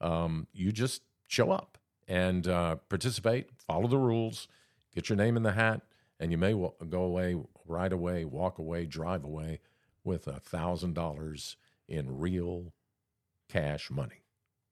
Um, 0.00 0.46
you 0.52 0.72
just 0.72 1.02
show 1.26 1.50
up 1.50 1.76
and 2.06 2.46
uh, 2.46 2.76
participate, 2.88 3.50
follow 3.66 3.88
the 3.88 3.98
rules, 3.98 4.48
get 4.94 5.08
your 5.08 5.16
name 5.16 5.36
in 5.36 5.42
the 5.42 5.52
hat, 5.52 5.82
and 6.18 6.30
you 6.30 6.38
may 6.38 6.54
wa- 6.54 6.72
go 6.88 7.02
away 7.02 7.36
right 7.68 7.92
away, 7.92 8.24
walk 8.24 8.58
away, 8.58 8.86
drive 8.86 9.24
away 9.24 9.60
with 10.04 10.26
a 10.26 10.40
thousand 10.40 10.94
dollars 10.94 11.56
in 11.88 12.18
real 12.18 12.72
cash 13.48 13.90
money. 13.90 14.22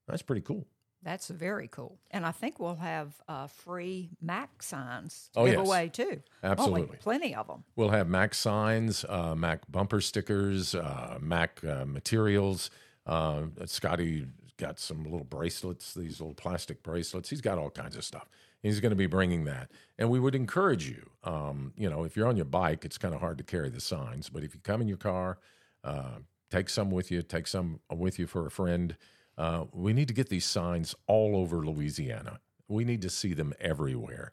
That's 0.07 0.23
pretty 0.23 0.43
cool. 0.43 0.67
That's 1.03 1.29
very 1.29 1.69
cool. 1.69 1.99
And 2.11 2.27
I 2.27 2.33
think 2.33 2.59
we'll 2.59 2.75
have 2.77 3.13
uh, 3.29 3.47
free 3.47 4.11
Mac 4.21 4.63
signs 4.63 5.31
to 5.35 5.41
Oh, 5.41 5.45
give 5.47 5.55
yes. 5.59 5.67
away 5.67 5.89
too. 5.89 6.23
Absolutely. 6.43 6.97
Plenty 6.97 7.35
of 7.35 7.47
them. 7.47 7.65
We'll 7.77 7.91
have 7.91 8.09
Mac 8.09 8.35
signs, 8.35 9.05
uh, 9.09 9.35
Mac 9.37 9.71
bumper 9.71 10.01
stickers, 10.01 10.75
uh, 10.75 11.19
Mac 11.21 11.63
uh, 11.65 11.85
materials. 11.87 12.71
Uh, 13.07 13.45
Scotty 13.67 14.27
got 14.57 14.81
some 14.81 15.05
little 15.05 15.23
bracelets, 15.25 15.95
these 15.95 16.19
little 16.21 16.35
plastic 16.35 16.83
bracelets. 16.83 17.31
He's 17.31 17.41
got 17.43 17.59
all 17.59 17.71
kinds 17.71 17.95
of 17.95 18.03
stuff. 18.05 18.29
He's 18.67 18.81
going 18.81 18.91
to 18.91 18.97
be 18.97 19.07
bringing 19.07 19.45
that. 19.45 19.71
And 19.99 20.11
we 20.11 20.19
would 20.19 20.35
encourage 20.35 20.89
you, 20.89 21.09
um, 21.25 21.73
you 21.77 21.89
know, 21.89 22.05
if 22.05 22.17
you're 22.17 22.27
on 22.27 22.37
your 22.37 22.47
bike, 22.47 22.85
it's 22.85 22.99
kind 22.99 23.15
of 23.15 23.21
hard 23.21 23.39
to 23.39 23.45
carry 23.45 23.71
the 23.71 23.81
signs. 23.81 24.29
But 24.29 24.43
if 24.43 24.55
you 24.55 24.61
come 24.63 24.81
in 24.81 24.89
your 24.89 24.97
car, 24.97 25.39
uh, 25.85 26.19
take 26.51 26.69
some 26.69 26.91
with 26.91 27.11
you, 27.11 27.23
take 27.23 27.47
some 27.47 27.81
with 27.93 28.19
you 28.19 28.27
for 28.27 28.47
a 28.47 28.51
friend. 28.51 28.97
Uh, 29.39 29.65
we 29.73 29.93
need 29.93 30.09
to 30.09 30.15
get 30.15 30.29
these 30.29 30.45
signs 30.45 30.95
all 31.07 31.37
over 31.37 31.65
Louisiana. 31.65 32.41
We 32.69 32.85
need 32.85 33.03
to 33.03 33.11
see 33.11 33.35
them 33.35 33.55
everywhere. 33.61 34.33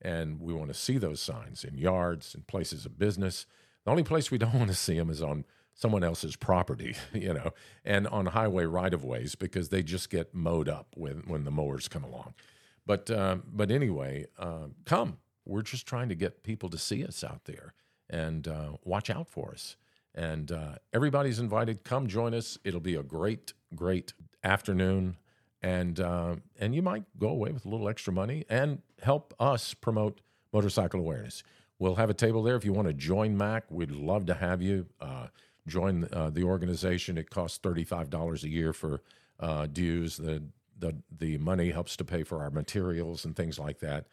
And 0.00 0.40
we 0.40 0.52
want 0.52 0.68
to 0.68 0.74
see 0.74 0.98
those 0.98 1.20
signs 1.20 1.64
in 1.64 1.76
yards 1.76 2.34
and 2.34 2.46
places 2.46 2.86
of 2.86 2.98
business. 2.98 3.46
The 3.84 3.90
only 3.90 4.04
place 4.04 4.30
we 4.30 4.38
don't 4.38 4.54
want 4.58 4.68
to 4.68 4.76
see 4.76 4.96
them 4.96 5.10
is 5.10 5.22
on 5.22 5.44
someone 5.74 6.04
else's 6.04 6.36
property, 6.36 6.94
you 7.12 7.34
know, 7.34 7.50
and 7.84 8.06
on 8.08 8.26
highway 8.26 8.64
right 8.64 8.92
of 8.94 9.04
ways 9.04 9.34
because 9.34 9.70
they 9.70 9.82
just 9.82 10.10
get 10.10 10.34
mowed 10.34 10.68
up 10.68 10.88
when, 10.94 11.22
when 11.26 11.44
the 11.44 11.50
mowers 11.50 11.88
come 11.88 12.04
along. 12.04 12.34
But, 12.86 13.10
uh, 13.10 13.36
but 13.52 13.70
anyway, 13.70 14.26
uh, 14.38 14.68
come. 14.84 15.18
We're 15.44 15.62
just 15.62 15.86
trying 15.86 16.08
to 16.08 16.14
get 16.14 16.42
people 16.44 16.68
to 16.70 16.78
see 16.78 17.04
us 17.04 17.24
out 17.24 17.44
there 17.44 17.74
and 18.08 18.46
uh, 18.46 18.72
watch 18.84 19.10
out 19.10 19.28
for 19.28 19.50
us. 19.52 19.76
And 20.14 20.52
uh, 20.52 20.74
everybody's 20.92 21.38
invited. 21.38 21.84
Come 21.84 22.06
join 22.06 22.34
us. 22.34 22.58
It'll 22.64 22.80
be 22.80 22.94
a 22.94 23.02
great, 23.02 23.54
great 23.74 24.12
afternoon, 24.44 25.16
and 25.62 25.98
uh, 25.98 26.36
and 26.60 26.74
you 26.74 26.82
might 26.82 27.04
go 27.18 27.28
away 27.28 27.50
with 27.50 27.64
a 27.64 27.68
little 27.68 27.88
extra 27.88 28.12
money 28.12 28.44
and 28.50 28.82
help 29.02 29.32
us 29.40 29.72
promote 29.72 30.20
motorcycle 30.52 31.00
awareness. 31.00 31.42
We'll 31.78 31.94
have 31.94 32.10
a 32.10 32.14
table 32.14 32.42
there 32.42 32.56
if 32.56 32.64
you 32.64 32.74
want 32.74 32.88
to 32.88 32.94
join 32.94 33.38
MAC. 33.38 33.64
We'd 33.70 33.90
love 33.90 34.26
to 34.26 34.34
have 34.34 34.60
you 34.60 34.86
uh, 35.00 35.28
join 35.66 36.06
uh, 36.12 36.28
the 36.28 36.44
organization. 36.44 37.16
It 37.16 37.30
costs 37.30 37.56
thirty 37.56 37.84
five 37.84 38.10
dollars 38.10 38.44
a 38.44 38.48
year 38.50 38.74
for 38.74 39.00
dues. 39.72 40.18
The 40.18 40.42
the 40.78 40.96
the 41.16 41.38
money 41.38 41.70
helps 41.70 41.96
to 41.96 42.04
pay 42.04 42.22
for 42.22 42.42
our 42.42 42.50
materials 42.50 43.24
and 43.24 43.36
things 43.36 43.58
like 43.58 43.80
that, 43.80 44.06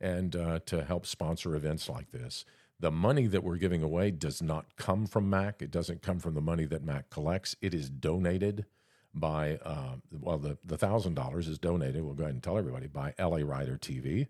and 0.00 0.36
uh, 0.36 0.60
to 0.66 0.84
help 0.84 1.06
sponsor 1.06 1.54
events 1.54 1.88
like 1.88 2.10
this. 2.12 2.44
The 2.78 2.90
money 2.90 3.26
that 3.26 3.42
we're 3.42 3.56
giving 3.56 3.82
away 3.82 4.10
does 4.10 4.42
not 4.42 4.76
come 4.76 5.06
from 5.06 5.30
MAC. 5.30 5.62
It 5.62 5.70
doesn't 5.70 6.02
come 6.02 6.18
from 6.18 6.34
the 6.34 6.42
money 6.42 6.66
that 6.66 6.84
MAC 6.84 7.08
collects. 7.08 7.56
It 7.62 7.72
is 7.72 7.88
donated 7.88 8.66
by, 9.16 9.58
uh, 9.64 9.96
well, 10.12 10.38
the, 10.38 10.58
the 10.64 10.76
$1,000 10.76 11.48
is 11.48 11.58
donated, 11.58 12.04
we'll 12.04 12.14
go 12.14 12.24
ahead 12.24 12.34
and 12.34 12.42
tell 12.42 12.58
everybody, 12.58 12.86
by 12.86 13.14
LA 13.18 13.38
Rider 13.38 13.78
TV. 13.78 14.28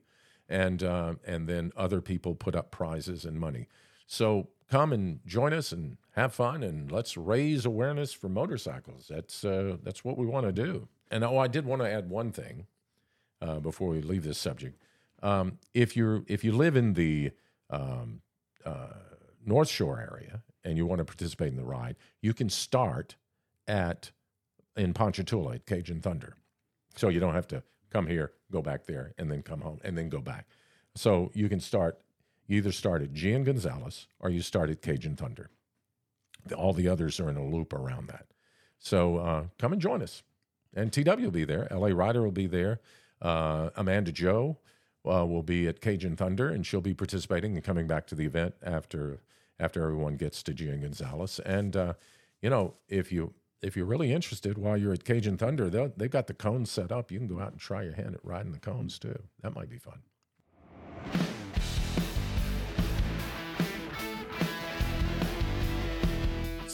And, 0.48 0.82
uh, 0.82 1.14
and 1.26 1.48
then 1.48 1.72
other 1.76 2.00
people 2.00 2.36
put 2.36 2.54
up 2.54 2.70
prizes 2.70 3.24
and 3.24 3.38
money. 3.38 3.66
So 4.06 4.48
come 4.70 4.92
and 4.92 5.18
join 5.26 5.52
us 5.52 5.72
and 5.72 5.96
have 6.12 6.32
fun 6.32 6.62
and 6.62 6.90
let's 6.90 7.16
raise 7.16 7.66
awareness 7.66 8.12
for 8.12 8.28
motorcycles. 8.28 9.08
That's, 9.10 9.44
uh, 9.44 9.78
that's 9.82 10.04
what 10.04 10.16
we 10.16 10.24
want 10.24 10.46
to 10.46 10.52
do. 10.52 10.86
And 11.10 11.24
oh, 11.24 11.38
I 11.38 11.48
did 11.48 11.66
want 11.66 11.82
to 11.82 11.90
add 11.90 12.08
one 12.10 12.32
thing 12.32 12.66
uh, 13.40 13.60
before 13.60 13.88
we 13.88 14.00
leave 14.02 14.24
this 14.24 14.38
subject. 14.38 14.80
Um, 15.22 15.58
if 15.72 15.96
you're 15.96 16.22
if 16.26 16.44
you 16.44 16.52
live 16.52 16.76
in 16.76 16.92
the 16.94 17.30
um, 17.70 18.20
uh, 18.64 18.88
North 19.44 19.68
Shore 19.68 20.00
area 20.00 20.42
and 20.64 20.76
you 20.76 20.84
want 20.86 20.98
to 20.98 21.04
participate 21.04 21.48
in 21.48 21.56
the 21.56 21.64
ride, 21.64 21.96
you 22.20 22.34
can 22.34 22.48
start 22.50 23.16
at 23.66 24.10
in 24.76 24.92
Ponchatoula 24.92 25.54
at 25.54 25.66
Cajun 25.66 26.00
Thunder. 26.00 26.36
So 26.96 27.08
you 27.08 27.20
don't 27.20 27.34
have 27.34 27.48
to 27.48 27.62
come 27.90 28.06
here, 28.06 28.32
go 28.50 28.62
back 28.62 28.84
there, 28.84 29.12
and 29.18 29.30
then 29.30 29.42
come 29.42 29.60
home 29.60 29.80
and 29.84 29.96
then 29.96 30.08
go 30.08 30.20
back. 30.20 30.46
So 30.94 31.30
you 31.34 31.48
can 31.48 31.60
start 31.60 31.98
you 32.46 32.58
either 32.58 32.72
start 32.72 33.02
at 33.02 33.12
Gian 33.12 33.42
Gonzalez 33.44 34.06
or 34.20 34.30
you 34.30 34.40
start 34.40 34.70
at 34.70 34.82
Cajun 34.82 35.16
Thunder. 35.16 35.50
The- 36.46 36.54
All 36.56 36.72
the 36.72 36.88
others 36.88 37.18
are 37.20 37.28
in 37.28 37.36
a 37.36 37.44
loop 37.44 37.72
around 37.72 38.08
that. 38.08 38.26
So 38.78 39.16
uh, 39.16 39.44
come 39.58 39.72
and 39.72 39.80
join 39.82 40.02
us. 40.02 40.22
And 40.76 40.92
TW 40.92 41.22
will 41.22 41.30
be 41.30 41.44
there. 41.44 41.66
LA 41.70 41.88
Rider 41.88 42.22
will 42.22 42.30
be 42.30 42.46
there. 42.46 42.80
Uh, 43.20 43.70
Amanda 43.74 44.12
Joe 44.12 44.58
uh, 45.04 45.24
will 45.24 45.42
be 45.42 45.66
at 45.66 45.80
Cajun 45.80 46.16
Thunder, 46.16 46.50
and 46.50 46.66
she'll 46.66 46.80
be 46.80 46.94
participating 46.94 47.54
and 47.54 47.64
coming 47.64 47.86
back 47.86 48.06
to 48.08 48.14
the 48.14 48.26
event 48.26 48.54
after 48.62 49.20
after 49.58 49.82
everyone 49.82 50.16
gets 50.16 50.42
to 50.42 50.52
Gian 50.52 50.82
Gonzalez. 50.82 51.40
And 51.40 51.74
uh, 51.74 51.94
you 52.42 52.50
know, 52.50 52.74
if 52.88 53.10
you 53.10 53.32
if 53.62 53.76
you're 53.76 53.86
really 53.86 54.12
interested 54.12 54.58
while 54.58 54.76
you're 54.76 54.92
at 54.92 55.04
Cajun 55.04 55.38
Thunder, 55.38 55.70
they've 55.70 56.10
got 56.10 56.26
the 56.26 56.34
cones 56.34 56.70
set 56.70 56.92
up. 56.92 57.10
You 57.10 57.18
can 57.18 57.26
go 57.26 57.40
out 57.40 57.52
and 57.52 57.60
try 57.60 57.82
your 57.82 57.94
hand 57.94 58.14
at 58.14 58.24
riding 58.24 58.52
the 58.52 58.58
cones 58.58 58.98
too. 58.98 59.18
That 59.42 59.54
might 59.54 59.70
be 59.70 59.78
fun. 59.78 60.02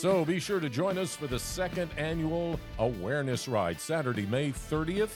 So 0.02 0.24
be 0.24 0.40
sure 0.40 0.58
to 0.58 0.68
join 0.68 0.98
us 0.98 1.14
for 1.14 1.28
the 1.28 1.38
second 1.38 1.88
annual 1.96 2.58
Awareness 2.80 3.46
Ride, 3.46 3.80
Saturday, 3.80 4.26
May 4.26 4.50
30th 4.50 5.12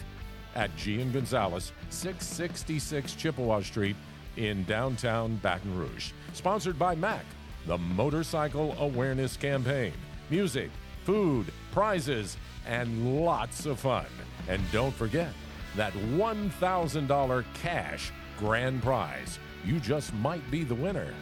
at 0.55 0.76
Gian 0.76 1.11
Gonzalez, 1.11 1.73
666 1.90 3.14
Chippewa 3.14 3.62
Street 3.62 3.97
in 4.37 4.62
downtown 4.62 5.38
Baton 5.38 5.76
Rouge. 5.76 6.12
Sponsored 6.35 6.78
by 6.78 6.95
MAC, 6.95 7.25
the 7.66 7.76
Motorcycle 7.76 8.76
Awareness 8.78 9.37
Campaign. 9.37 9.93
Music, 10.31 10.71
food, 11.02 11.47
prizes, 11.73 12.37
and 12.64 13.25
lots 13.25 13.66
of 13.66 13.81
fun. 13.81 14.07
And 14.47 14.62
don't 14.71 14.95
forget 14.95 15.33
that 15.75 15.95
$1,000 15.95 17.45
cash 17.55 18.12
grand 18.38 18.85
prize. 18.85 19.40
You 19.64 19.81
just 19.81 20.14
might 20.14 20.49
be 20.49 20.62
the 20.62 20.76
winner. 20.76 21.12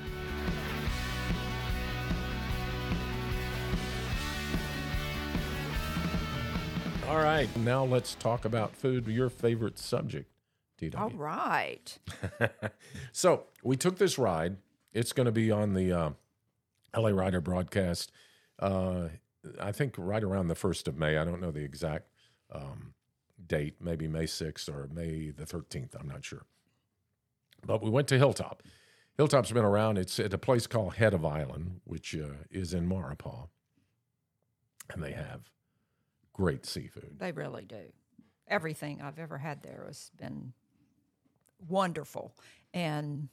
All 7.14 7.22
right, 7.22 7.48
now 7.58 7.84
let's 7.84 8.16
talk 8.16 8.44
about 8.44 8.74
food, 8.74 9.06
your 9.06 9.30
favorite 9.30 9.78
subject, 9.78 10.28
TW. 10.78 10.96
All 10.96 11.10
right. 11.10 11.96
So 13.12 13.44
we 13.62 13.76
took 13.76 13.98
this 13.98 14.18
ride. 14.18 14.56
It's 14.92 15.12
going 15.12 15.26
to 15.26 15.32
be 15.32 15.52
on 15.52 15.74
the 15.74 15.92
uh, 15.92 16.10
LA 16.96 17.10
Rider 17.10 17.40
broadcast. 17.40 18.10
Uh, 18.58 19.10
I 19.60 19.70
think 19.70 19.94
right 19.96 20.24
around 20.24 20.48
the 20.48 20.56
first 20.56 20.88
of 20.88 20.98
May. 20.98 21.16
I 21.16 21.24
don't 21.24 21.40
know 21.40 21.52
the 21.52 21.62
exact 21.62 22.08
um, 22.52 22.94
date. 23.46 23.76
Maybe 23.80 24.08
May 24.08 24.26
sixth 24.26 24.68
or 24.68 24.88
May 24.92 25.30
the 25.30 25.46
thirteenth. 25.46 25.94
I'm 25.96 26.08
not 26.08 26.24
sure. 26.24 26.46
But 27.64 27.80
we 27.80 27.90
went 27.90 28.08
to 28.08 28.18
Hilltop. 28.18 28.64
Hilltop's 29.16 29.52
been 29.52 29.64
around. 29.64 29.98
It's 29.98 30.18
at 30.18 30.34
a 30.34 30.38
place 30.38 30.66
called 30.66 30.96
Head 30.96 31.14
of 31.14 31.24
Island, 31.24 31.80
which 31.84 32.16
uh, 32.16 32.42
is 32.50 32.74
in 32.74 32.88
Maurepas, 32.88 33.46
and 34.92 35.00
they 35.00 35.12
have 35.12 35.42
great 36.34 36.66
seafood. 36.66 37.16
They 37.18 37.32
really 37.32 37.64
do. 37.64 37.92
Everything 38.46 39.00
I've 39.00 39.18
ever 39.18 39.38
had 39.38 39.62
there 39.62 39.84
has 39.86 40.10
been 40.18 40.52
wonderful. 41.68 42.34
And 42.74 43.28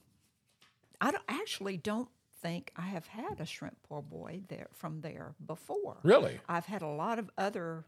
I 1.01 1.12
don't, 1.12 1.24
actually 1.27 1.77
don't 1.77 2.08
think 2.41 2.72
I 2.75 2.84
have 2.84 3.08
had 3.08 3.39
a 3.39 3.46
shrimp 3.46 3.77
poor 3.84 4.01
boy 4.01 4.41
there 4.48 4.67
from 4.74 5.01
there 5.01 5.36
before. 5.46 5.98
Really? 6.03 6.39
I've 6.48 6.65
had 6.65 6.81
a 6.81 6.88
lot 6.88 7.20
of 7.20 7.29
other 7.38 7.86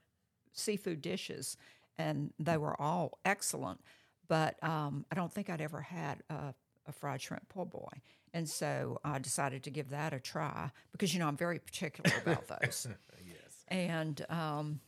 seafood 0.52 1.02
dishes, 1.02 1.58
and 1.98 2.34
they 2.40 2.58
were 2.58 2.80
all 2.80 3.20
excellent. 3.26 3.82
But 4.28 4.62
um, 4.64 5.06
I 5.12 5.16
don't 5.16 5.32
think 5.32 5.50
I'd 5.50 5.62
ever 5.62 5.82
had 5.82 6.24
a, 6.30 6.54
a 6.88 6.92
fried 6.92 7.22
shrimp 7.22 7.50
poor 7.50 7.66
boy, 7.66 8.02
and 8.34 8.50
so 8.50 9.00
I 9.04 9.20
decided 9.20 9.64
to 9.64 9.70
give 9.70 9.90
that 9.90 10.14
a 10.14 10.20
try 10.20 10.72
because 10.92 11.14
you 11.14 11.20
know 11.20 11.28
I'm 11.28 11.38
very 11.38 11.60
particular 11.60 12.16
about 12.22 12.48
those. 12.62 12.88
yes. 13.26 13.66
And 13.68 14.26
um, 14.30 14.80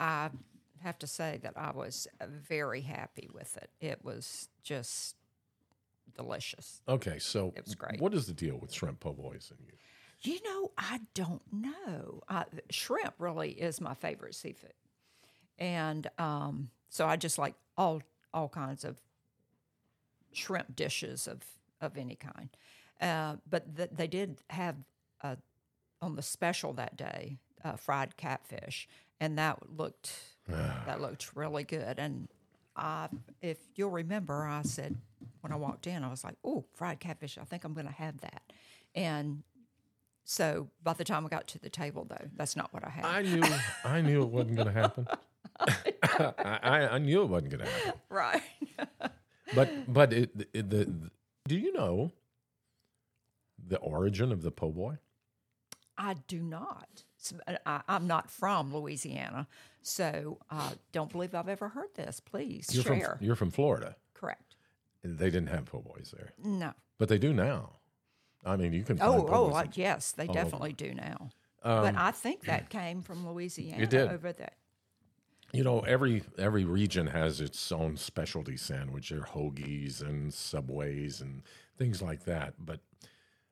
I 0.00 0.30
have 0.82 0.98
to 1.00 1.06
say 1.06 1.38
that 1.42 1.52
I 1.56 1.70
was 1.72 2.08
very 2.26 2.80
happy 2.80 3.28
with 3.32 3.56
it. 3.58 3.70
It 3.80 4.04
was 4.04 4.48
just 4.62 5.14
delicious. 6.16 6.80
Okay, 6.88 7.18
so 7.18 7.52
It 7.54 7.64
was 7.66 7.74
great. 7.74 8.00
what 8.00 8.14
is 8.14 8.26
the 8.26 8.32
deal 8.32 8.56
with 8.56 8.72
shrimp 8.72 9.00
po' 9.00 9.12
boys 9.12 9.52
and 9.56 9.60
you? 9.66 9.74
You 10.22 10.38
know, 10.44 10.72
I 10.76 11.00
don't 11.14 11.42
know. 11.52 12.22
I, 12.28 12.44
shrimp 12.70 13.14
really 13.18 13.52
is 13.52 13.80
my 13.80 13.94
favorite 13.94 14.34
seafood, 14.34 14.74
and 15.58 16.06
um, 16.18 16.70
so 16.90 17.06
I 17.06 17.16
just 17.16 17.38
like 17.38 17.54
all 17.78 18.02
all 18.34 18.48
kinds 18.50 18.84
of 18.84 19.00
shrimp 20.32 20.76
dishes 20.76 21.26
of 21.26 21.40
of 21.80 21.96
any 21.96 22.16
kind. 22.16 22.50
Uh, 23.00 23.36
but 23.48 23.74
th- 23.76 23.90
they 23.92 24.06
did 24.06 24.42
have 24.50 24.76
uh, 25.22 25.36
on 26.02 26.16
the 26.16 26.22
special 26.22 26.74
that 26.74 26.96
day 26.98 27.38
uh, 27.64 27.76
fried 27.76 28.16
catfish, 28.18 28.86
and 29.20 29.38
that 29.38 29.58
looked 29.76 30.12
that 30.48 31.00
looked 31.00 31.36
really 31.36 31.64
good. 31.64 31.98
And 31.98 32.28
I, 32.76 33.08
if 33.40 33.58
you'll 33.76 33.90
remember, 33.90 34.44
I 34.46 34.62
said 34.62 34.96
when 35.42 35.52
I 35.52 35.56
walked 35.56 35.86
in, 35.86 36.02
I 36.02 36.08
was 36.10 36.24
like, 36.24 36.36
"Oh, 36.44 36.64
fried 36.74 36.98
catfish! 37.00 37.38
I 37.38 37.44
think 37.44 37.64
I'm 37.64 37.74
going 37.74 37.86
to 37.86 37.92
have 37.92 38.20
that." 38.22 38.42
And 38.94 39.42
So 40.24 40.68
by 40.82 40.92
the 40.94 41.04
time 41.04 41.24
I 41.26 41.28
got 41.28 41.46
to 41.48 41.58
the 41.58 41.70
table, 41.70 42.06
though, 42.08 42.28
that's 42.36 42.56
not 42.56 42.72
what 42.72 42.84
I 42.84 42.90
had. 42.90 43.04
I 43.04 43.22
knew 43.22 43.42
I 43.84 44.00
knew 44.00 44.22
it 44.22 44.28
wasn't 44.28 44.56
going 44.56 44.68
to 44.68 44.72
happen. 44.72 45.06
I, 46.02 46.58
I, 46.62 46.88
I 46.94 46.98
knew 46.98 47.22
it 47.22 47.28
wasn't 47.28 47.50
going 47.52 47.64
to 47.64 47.70
happen. 47.70 48.00
right. 48.08 48.42
But 49.54 49.92
but 49.92 50.12
it, 50.12 50.30
it, 50.54 50.70
the, 50.70 50.84
the 50.84 51.10
do 51.48 51.56
you 51.58 51.72
know 51.72 52.12
the 53.58 53.78
origin 53.78 54.32
of 54.32 54.42
the 54.42 54.50
po' 54.50 54.70
boy? 54.70 54.98
I 55.98 56.14
do 56.28 56.40
not. 56.42 57.04
S- 57.20 57.34
I, 57.66 57.82
am 57.88 58.06
not 58.06 58.30
from 58.30 58.74
Louisiana, 58.74 59.46
so 59.82 60.38
uh, 60.50 60.70
don't 60.92 61.10
believe 61.10 61.34
I've 61.34 61.48
ever 61.48 61.68
heard 61.68 61.94
this. 61.94 62.20
Please 62.20 62.68
You're 62.72 62.82
share. 62.84 63.16
from 63.18 63.26
you're 63.26 63.36
from 63.36 63.50
Florida. 63.50 63.96
Correct. 64.14 64.56
They 65.02 65.30
didn't 65.30 65.48
have 65.48 65.66
po' 65.66 65.80
boys 65.80 66.14
there, 66.16 66.32
No. 66.42 66.72
but 66.98 67.08
they 67.08 67.18
do 67.18 67.32
now. 67.32 67.76
I 68.44 68.56
mean, 68.56 68.72
you 68.72 68.82
can 68.82 68.96
find 68.98 69.10
Oh, 69.20 69.26
oh, 69.28 69.48
boys 69.50 69.56
uh, 69.56 69.66
yes, 69.74 70.12
they 70.12 70.24
over. 70.24 70.32
definitely 70.32 70.72
do 70.72 70.94
now. 70.94 71.30
but 71.62 71.94
I 71.94 72.10
think 72.10 72.44
that 72.44 72.68
came 72.70 73.02
from 73.02 73.26
Louisiana 73.28 73.82
It 73.82 73.90
did. 73.90 74.08
over 74.10 74.32
there. 74.32 74.52
You 75.52 75.64
know, 75.64 75.80
every 75.80 76.22
every 76.38 76.64
region 76.64 77.08
has 77.08 77.40
its 77.40 77.72
own 77.72 77.96
specialty 77.96 78.56
sandwich. 78.56 79.10
Are 79.10 79.22
hoagies 79.22 80.00
and 80.00 80.32
subways 80.32 81.20
and 81.20 81.42
things 81.76 82.00
like 82.00 82.24
that. 82.24 82.54
But 82.58 82.80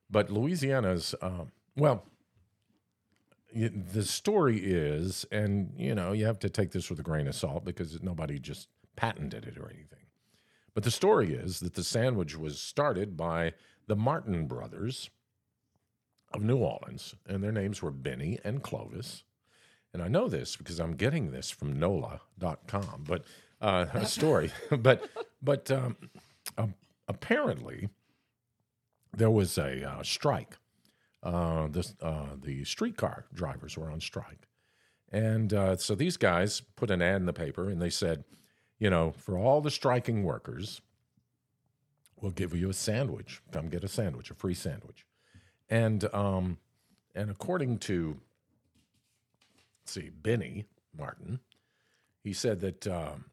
but 0.09 0.31
Louisiana's 0.31 1.15
um, 1.21 1.51
well, 1.77 2.05
the 3.55 4.05
story 4.05 4.59
is, 4.59 5.25
and 5.31 5.73
you 5.77 5.95
know, 5.95 6.13
you 6.13 6.27
have 6.27 6.39
to 6.41 6.51
take 6.51 6.73
this 6.73 6.91
with 6.91 6.99
a 6.99 7.03
grain 7.03 7.27
of 7.27 7.35
salt 7.35 7.65
because 7.65 8.03
nobody 8.03 8.39
just 8.39 8.69
patented 8.97 9.47
it 9.47 9.59
or 9.59 9.71
anything. 9.71 10.07
But 10.75 10.85
the 10.85 10.91
story 10.91 11.35
is 11.35 11.61
that 11.61 11.75
the 11.75 11.85
sandwich 11.85 12.37
was 12.37 12.61
started 12.61 13.17
by 13.17 13.55
the 13.87 13.97
Martin 13.97 14.47
brothers 14.47 15.11
of 16.33 16.43
New 16.43 16.59
Orleans, 16.59 17.15
and 17.27 17.43
their 17.43 17.53
names 17.53 17.83
were 17.83 17.91
Benny 17.91 18.39
and 18.45 18.63
Clovis. 18.63 19.25
And 19.93 20.03
I 20.03 20.09
know 20.09 20.29
this 20.29 20.57
because 20.57 20.79
I'm 20.79 20.95
getting 20.95 21.31
this 21.31 21.51
from 21.51 21.79
NOLA.com, 21.79 23.05
but 23.09 23.25
uh, 23.61 23.87
a 23.95 24.07
story. 24.07 24.53
but 24.79 25.09
but 25.43 25.71
um, 25.71 25.97
um, 26.59 26.75
apparently 27.09 27.89
there 29.17 29.31
was 29.31 29.57
a 29.57 29.89
uh, 29.89 30.03
strike. 30.03 30.57
Uh, 31.29 31.69
the 31.69 31.93
uh, 32.01 32.37
the 32.43 32.65
streetcar 32.65 33.27
drivers 33.35 33.77
were 33.77 33.91
on 33.91 34.01
strike, 34.01 34.49
and 35.13 35.53
uh, 35.53 35.77
so 35.77 35.95
these 35.95 36.17
guys 36.17 36.63
put 36.75 36.91
an 36.91 37.03
ad 37.03 37.17
in 37.17 37.27
the 37.27 37.33
paper, 37.33 37.69
and 37.69 37.83
they 37.83 37.91
said, 37.91 38.25
you 38.79 38.89
know, 38.89 39.13
for 39.13 39.37
all 39.37 39.61
the 39.61 39.71
striking 39.71 40.25
workers, 40.25 40.81
we'll 42.21 42.33
give 42.33 42.55
you 42.55 42.71
a 42.71 42.73
sandwich. 42.73 43.43
Come 43.53 43.69
get 43.69 43.85
a 43.85 43.89
sandwich, 43.89 44.31
a 44.31 44.35
free 44.35 44.55
sandwich, 44.55 45.05
and 45.69 46.09
um, 46.15 46.57
and 47.15 47.31
according 47.31 47.79
to 47.81 48.17
see, 49.85 50.11
Benny 50.11 50.65
Martin, 50.97 51.41
he 52.25 52.33
said 52.33 52.61
that 52.61 52.87
um, 52.87 53.27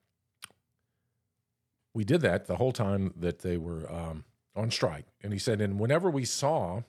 we 1.94 2.04
did 2.04 2.22
that 2.22 2.48
the 2.48 2.58
whole 2.58 2.74
time 2.74 3.14
that 3.16 3.40
they 3.40 3.58
were 3.58 3.90
um, 3.92 4.26
on 4.54 4.70
strike. 4.70 5.06
And 5.24 5.32
he 5.32 5.40
said, 5.40 5.62
and 5.62 5.80
whenever 5.80 6.10
we 6.10 6.26
saw 6.26 6.82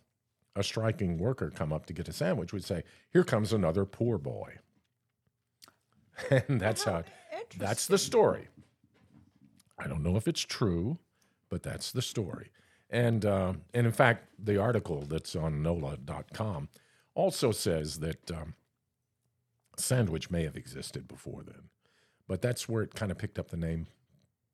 a 0.57 0.65
striking 0.65 1.19
worker 1.19 1.51
come 1.51 1.73
up 1.73 1.87
to 1.87 1.93
get 1.93 2.09
a 2.09 2.13
sandwich, 2.13 2.53
we'd 2.53 2.65
say, 2.65 2.83
here 3.13 3.25
comes 3.25 3.53
another 3.53 3.85
poor 3.85 4.19
boy. 4.19 4.55
and 6.31 6.61
that's 6.61 6.85
how, 6.85 7.05
that's 7.59 7.87
the 7.87 7.99
story. 7.99 8.49
I 9.79 9.87
don't 9.87 10.03
know 10.03 10.17
if 10.17 10.27
it's 10.27 10.41
true, 10.41 10.99
but 11.51 11.63
that's 11.63 11.93
the 11.93 12.03
story. 12.03 12.51
And, 12.89 13.25
uh, 13.25 13.55
and 13.75 13.87
in 13.87 13.93
fact, 13.93 14.29
the 14.39 14.59
article 14.59 15.03
that's 15.03 15.37
on 15.37 15.63
NOLA.com 15.63 16.69
also 17.15 17.51
says 17.53 17.99
that 17.99 18.31
um, 18.31 18.55
sandwich 19.77 20.31
may 20.31 20.45
have 20.45 20.57
existed 20.57 21.07
before 21.07 21.43
then, 21.43 21.69
but 22.27 22.41
that's 22.41 22.69
where 22.69 22.83
it 22.83 22.95
kind 22.95 23.11
of 23.11 23.19
picked 23.19 23.39
up 23.39 23.51
the 23.51 23.57
name 23.57 23.87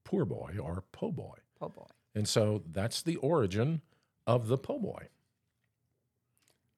poor 0.05 0.25
boy 0.25 0.57
or 0.61 0.85
po' 0.93 1.13
boy. 1.13 1.37
Oh 1.61 1.69
boy. 1.69 1.87
And 2.15 2.29
so 2.29 2.63
that's 2.71 3.03
the 3.03 3.17
origin 3.17 3.83
of 4.27 4.49
the 4.49 4.59
po' 4.59 4.79
boy. 4.79 5.09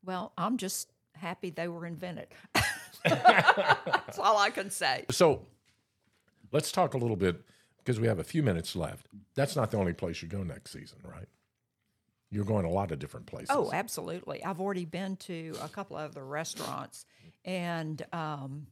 Well, 0.05 0.33
I'm 0.37 0.57
just 0.57 0.89
happy 1.15 1.51
they 1.51 1.69
were 1.69 1.87
invented. 1.87 2.29
That's 3.05 4.19
all 4.19 4.39
I 4.39 4.51
can 4.51 4.71
say. 4.71 5.05
So 5.11 5.43
let's 6.53 6.73
talk 6.73 6.95
a 6.95 6.99
little 6.99 7.17
bit 7.17 7.43
because 7.79 8.01
we 8.01 8.07
have 8.07 8.19
a 8.19 8.25
few 8.25 8.43
minutes 8.43 8.75
left. 8.75 9.07
That's 9.35 9.57
not 9.57 9.71
the 9.71 9.77
only 9.77 9.93
place 9.93 10.23
you 10.23 10.29
go 10.29 10.43
next 10.43 10.73
season, 10.73 10.99
right? 11.05 11.29
You're 12.31 12.45
going 12.45 12.65
a 12.65 12.71
lot 12.71 12.91
of 12.91 12.99
different 12.99 13.27
places. 13.27 13.51
Oh, 13.51 13.71
absolutely. 13.73 14.43
I've 14.43 14.61
already 14.61 14.85
been 14.87 15.17
to 15.19 15.55
a 15.63 15.69
couple 15.69 15.97
of 15.97 16.15
the 16.15 16.23
restaurants, 16.23 17.07
and 17.45 18.05
um, 18.13 18.67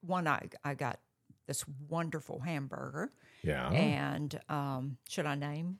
one 0.00 0.26
I, 0.26 0.48
I 0.64 0.74
got 0.74 1.00
this 1.46 1.64
wonderful 1.88 2.40
hamburger. 2.40 3.12
yeah. 3.42 3.70
And 3.70 4.40
um, 4.48 4.96
should 5.08 5.26
I 5.26 5.34
name? 5.34 5.78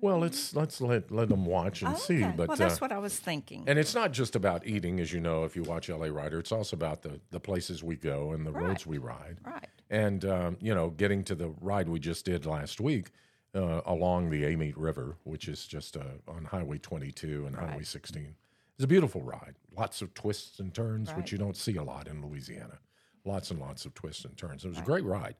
Well, 0.00 0.18
let's 0.18 0.54
let's 0.54 0.80
let 0.80 1.10
let 1.10 1.28
them 1.28 1.44
watch 1.46 1.82
and 1.82 1.94
Oh, 1.94 1.98
see. 1.98 2.22
okay. 2.24 2.32
But 2.36 2.48
well, 2.48 2.56
that's 2.56 2.76
uh, 2.76 2.78
what 2.78 2.92
I 2.92 2.98
was 2.98 3.18
thinking. 3.18 3.64
and 3.66 3.78
it's 3.78 3.94
not 3.94 4.12
just 4.12 4.34
about 4.36 4.66
eating, 4.66 5.00
as 5.00 5.12
you 5.12 5.20
know, 5.20 5.44
if 5.44 5.54
you 5.56 5.62
watch 5.62 5.88
LA 5.88 6.06
Rider. 6.06 6.38
It's 6.38 6.52
also 6.52 6.76
about 6.76 7.02
the 7.02 7.20
the 7.30 7.40
places 7.40 7.82
we 7.82 7.96
go 7.96 8.32
and 8.32 8.46
the 8.46 8.52
roads 8.52 8.86
we 8.86 8.98
ride. 8.98 9.38
right. 9.44 9.68
and 9.90 10.24
um, 10.24 10.56
you 10.60 10.74
know, 10.74 10.90
getting 10.90 11.24
to 11.24 11.34
the 11.34 11.48
ride 11.60 11.88
we 11.88 11.98
just 11.98 12.24
did 12.24 12.46
last 12.46 12.80
week 12.80 13.10
uh, 13.54 13.80
along 13.86 14.30
the 14.30 14.44
Amite 14.44 14.78
River, 14.78 15.16
which 15.24 15.48
is 15.48 15.66
just 15.66 15.96
uh, 15.96 16.02
on 16.28 16.44
Highway 16.44 16.78
22 16.78 17.46
and 17.46 17.56
Highway 17.56 17.82
16. 17.84 18.34
It's 18.76 18.84
a 18.84 18.88
beautiful 18.88 19.22
ride. 19.22 19.56
Lots 19.76 20.00
of 20.02 20.14
twists 20.14 20.58
and 20.60 20.72
turns, 20.72 21.08
Right. 21.10 21.18
which 21.18 21.32
you 21.32 21.38
don't 21.38 21.56
see 21.56 21.76
a 21.76 21.82
lot 21.82 22.08
in 22.08 22.24
Louisiana. 22.26 22.78
Lots 23.24 23.50
and 23.50 23.60
lots 23.60 23.84
of 23.84 23.92
twists 23.94 24.24
and 24.24 24.34
turns. 24.36 24.64
It 24.64 24.68
was 24.68 24.78
a 24.78 24.82
great 24.82 25.04
ride, 25.04 25.34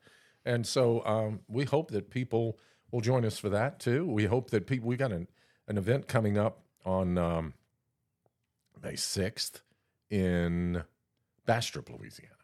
and 0.44 0.66
so 0.66 1.03
um, 1.07 1.40
we 1.49 1.64
hope 1.64 1.90
that 1.92 2.11
people 2.11 2.59
will 2.90 3.00
join 3.00 3.24
us 3.24 3.38
for 3.38 3.48
that 3.50 3.79
too. 3.81 4.07
We 4.07 4.24
hope 4.26 4.50
that 4.50 4.66
people. 4.66 4.88
We 4.88 4.96
got 4.96 5.12
an 5.12 5.29
an 5.68 5.79
event 5.79 6.09
coming 6.09 6.37
up 6.38 6.62
on 6.85 7.16
um, 7.18 7.55
May 8.83 8.94
6th 8.94 9.61
in 10.09 10.83
Bastrop, 11.46 11.90
Louisiana. 11.90 12.35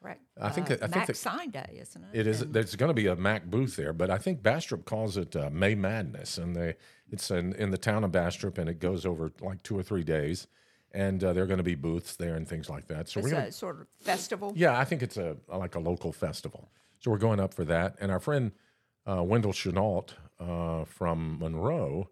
Correct. 0.00 0.20
I 0.40 0.48
think 0.48 0.66
uh, 0.70 0.76
that- 0.76 0.82
I 0.84 0.86
think 0.86 0.96
Mac 0.96 1.06
that- 1.08 1.16
Sign 1.16 1.50
Day, 1.50 1.78
isn't 1.80 2.04
it? 2.04 2.20
It 2.20 2.26
is. 2.26 2.40
And- 2.40 2.54
There's 2.54 2.74
going 2.76 2.88
to 2.88 2.94
be 2.94 3.06
a 3.06 3.16
Mac 3.16 3.46
booth 3.46 3.76
there, 3.76 3.92
but 3.92 4.10
I 4.10 4.16
think 4.18 4.42
Bastrop 4.42 4.84
calls 4.86 5.16
it 5.16 5.36
uh, 5.36 5.50
May 5.50 5.74
Madness, 5.74 6.38
and 6.38 6.56
they 6.56 6.76
it's 7.10 7.30
in, 7.30 7.52
in 7.54 7.70
the 7.70 7.76
town 7.78 8.04
of 8.04 8.12
Bastrop, 8.12 8.56
and 8.56 8.68
it 8.70 8.78
goes 8.78 9.04
over 9.04 9.32
like 9.40 9.62
two 9.62 9.76
or 9.78 9.82
three 9.82 10.04
days, 10.04 10.46
and 10.92 11.22
uh, 11.22 11.32
there 11.34 11.42
are 11.44 11.46
going 11.48 11.58
to 11.58 11.64
be 11.64 11.74
booths 11.74 12.16
there 12.16 12.34
and 12.36 12.48
things 12.48 12.70
like 12.70 12.86
that. 12.86 13.08
So 13.08 13.18
it's 13.20 13.26
we're 13.26 13.34
going 13.34 13.48
a 13.48 13.52
sort 13.52 13.80
of 13.80 13.88
festival. 13.98 14.52
yeah, 14.56 14.78
I 14.78 14.84
think 14.84 15.02
it's 15.02 15.16
a 15.18 15.36
like 15.52 15.74
a 15.74 15.80
local 15.80 16.12
festival. 16.12 16.70
So 17.00 17.10
we're 17.10 17.18
going 17.18 17.40
up 17.40 17.52
for 17.52 17.64
that, 17.66 17.96
and 18.00 18.10
our 18.10 18.20
friend 18.20 18.52
uh, 19.10 19.22
Wendell 19.22 19.52
Chenault 19.52 20.06
uh, 20.38 20.84
from 20.84 21.38
Monroe 21.38 22.08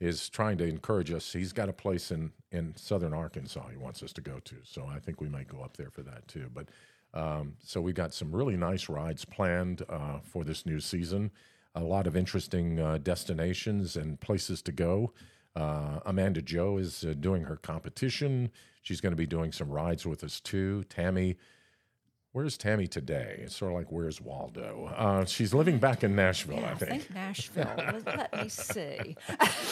is 0.00 0.28
trying 0.28 0.58
to 0.58 0.64
encourage 0.64 1.10
us. 1.10 1.32
He's 1.32 1.52
got 1.52 1.68
a 1.68 1.72
place 1.72 2.10
in 2.10 2.32
in 2.52 2.74
southern 2.76 3.12
Arkansas 3.12 3.68
he 3.70 3.76
wants 3.76 4.02
us 4.02 4.12
to 4.14 4.20
go 4.20 4.38
to, 4.44 4.56
so 4.62 4.86
I 4.86 4.98
think 4.98 5.20
we 5.20 5.28
might 5.28 5.48
go 5.48 5.62
up 5.62 5.76
there 5.76 5.90
for 5.90 6.02
that 6.02 6.26
too. 6.28 6.50
But 6.52 6.68
um, 7.14 7.54
so 7.62 7.80
we've 7.80 7.94
got 7.94 8.12
some 8.12 8.34
really 8.34 8.56
nice 8.56 8.88
rides 8.88 9.24
planned 9.24 9.82
uh, 9.88 10.18
for 10.22 10.44
this 10.44 10.66
new 10.66 10.80
season. 10.80 11.30
A 11.74 11.80
lot 11.80 12.06
of 12.06 12.16
interesting 12.16 12.78
uh, 12.78 12.98
destinations 12.98 13.96
and 13.96 14.20
places 14.20 14.62
to 14.62 14.72
go. 14.72 15.12
Uh, 15.54 16.00
Amanda 16.04 16.42
Joe 16.42 16.76
is 16.76 17.04
uh, 17.04 17.14
doing 17.18 17.44
her 17.44 17.56
competition. 17.56 18.50
She's 18.82 19.00
going 19.00 19.12
to 19.12 19.16
be 19.16 19.26
doing 19.26 19.52
some 19.52 19.70
rides 19.70 20.06
with 20.06 20.22
us 20.22 20.40
too. 20.40 20.84
Tammy, 20.84 21.36
where's 22.36 22.58
Tammy 22.58 22.86
today? 22.86 23.40
It's 23.44 23.56
sort 23.56 23.72
of 23.72 23.78
like 23.78 23.90
where's 23.90 24.20
Waldo? 24.20 24.92
Uh, 24.94 25.24
she's 25.24 25.54
living 25.54 25.78
back 25.78 26.04
in 26.04 26.14
Nashville, 26.14 26.58
Yeah, 26.58 26.70
I 26.70 26.74
think. 26.74 27.14
Nashville. 27.14 28.02
let, 28.04 28.36
me 28.36 28.50
see. 28.50 29.16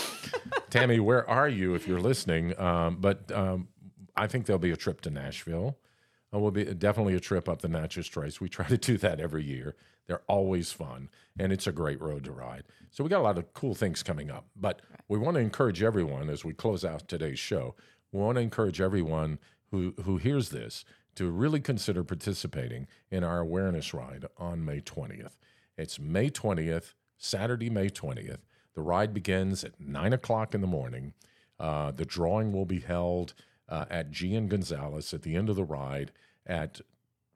Tammy, 0.71 0.99
where 0.99 1.29
are 1.29 1.47
you 1.49 1.75
if 1.75 1.87
you're 1.87 2.01
listening? 2.01 2.59
Um, 2.59 2.97
but 3.01 3.31
um, 3.33 3.69
I 4.17 4.29
think 4.29 4.47
there'll 4.47 4.59
be 4.59 4.71
a 4.71 4.79
trip 4.79 5.03
to 5.03 5.11
Nashville. 5.11 5.77
Uh, 6.35 6.39
will 6.39 6.51
be 6.51 6.65
definitely 6.65 7.15
a 7.15 7.21
trip 7.21 7.51
up 7.51 7.61
the 7.61 7.69
Natchez 7.69 8.09
Trace. 8.09 8.41
We 8.41 8.49
try 8.49 8.67
to 8.67 8.79
do 8.79 8.97
that 8.97 9.21
every 9.21 9.45
year. 9.45 9.77
They're 10.07 10.23
always 10.27 10.73
fun, 10.73 11.11
and 11.39 11.53
it's 11.53 11.67
a 11.67 11.73
great 11.73 12.01
road 12.01 12.25
to 12.25 12.33
ride. 12.33 12.65
So 12.91 13.05
we 13.05 13.11
got 13.11 13.21
a 13.21 13.29
lot 13.29 13.37
of 13.37 13.53
cool 13.53 13.75
things 13.75 14.03
coming 14.03 14.31
up. 14.31 14.47
But 14.57 14.81
we 15.09 15.19
want 15.19 15.35
to 15.35 15.41
encourage 15.43 15.83
everyone 15.83 16.31
as 16.31 16.47
we 16.47 16.55
close 16.55 16.83
out 16.83 17.09
today's 17.09 17.39
show. 17.39 17.75
We 18.11 18.21
want 18.21 18.37
to 18.37 18.43
encourage 18.43 18.81
everyone 18.81 19.39
who 19.71 19.93
who 20.05 20.17
hears 20.17 20.49
this 20.49 20.87
to 21.17 21.31
really 21.31 21.61
consider 21.61 22.05
participating 22.05 22.87
in 23.11 23.25
our 23.25 23.41
awareness 23.41 23.95
ride 23.95 24.27
on 24.39 24.65
May 24.65 24.81
20th. 24.81 25.37
It's 25.77 25.99
May 25.99 26.31
20th, 26.31 26.95
Saturday, 27.19 27.71
May 27.71 27.89
20th. 27.89 28.41
The 28.75 28.83
ride 28.83 29.15
begins 29.15 29.65
at 29.65 29.81
nine 29.81 30.13
o'clock 30.13 30.55
in 30.55 30.61
the 30.61 30.67
morning. 30.67 31.15
Uh, 31.59 31.93
the 31.93 32.05
drawing 32.05 32.53
will 32.53 32.67
be 32.67 32.81
held 32.81 33.35
uh, 33.69 33.85
at 33.91 34.11
G 34.11 34.35
and 34.35 34.51
Gonzalez 34.51 35.15
at 35.15 35.23
the 35.23 35.37
end 35.37 35.49
of 35.49 35.57
the 35.57 35.65
ride 35.65 36.13
at 36.47 36.81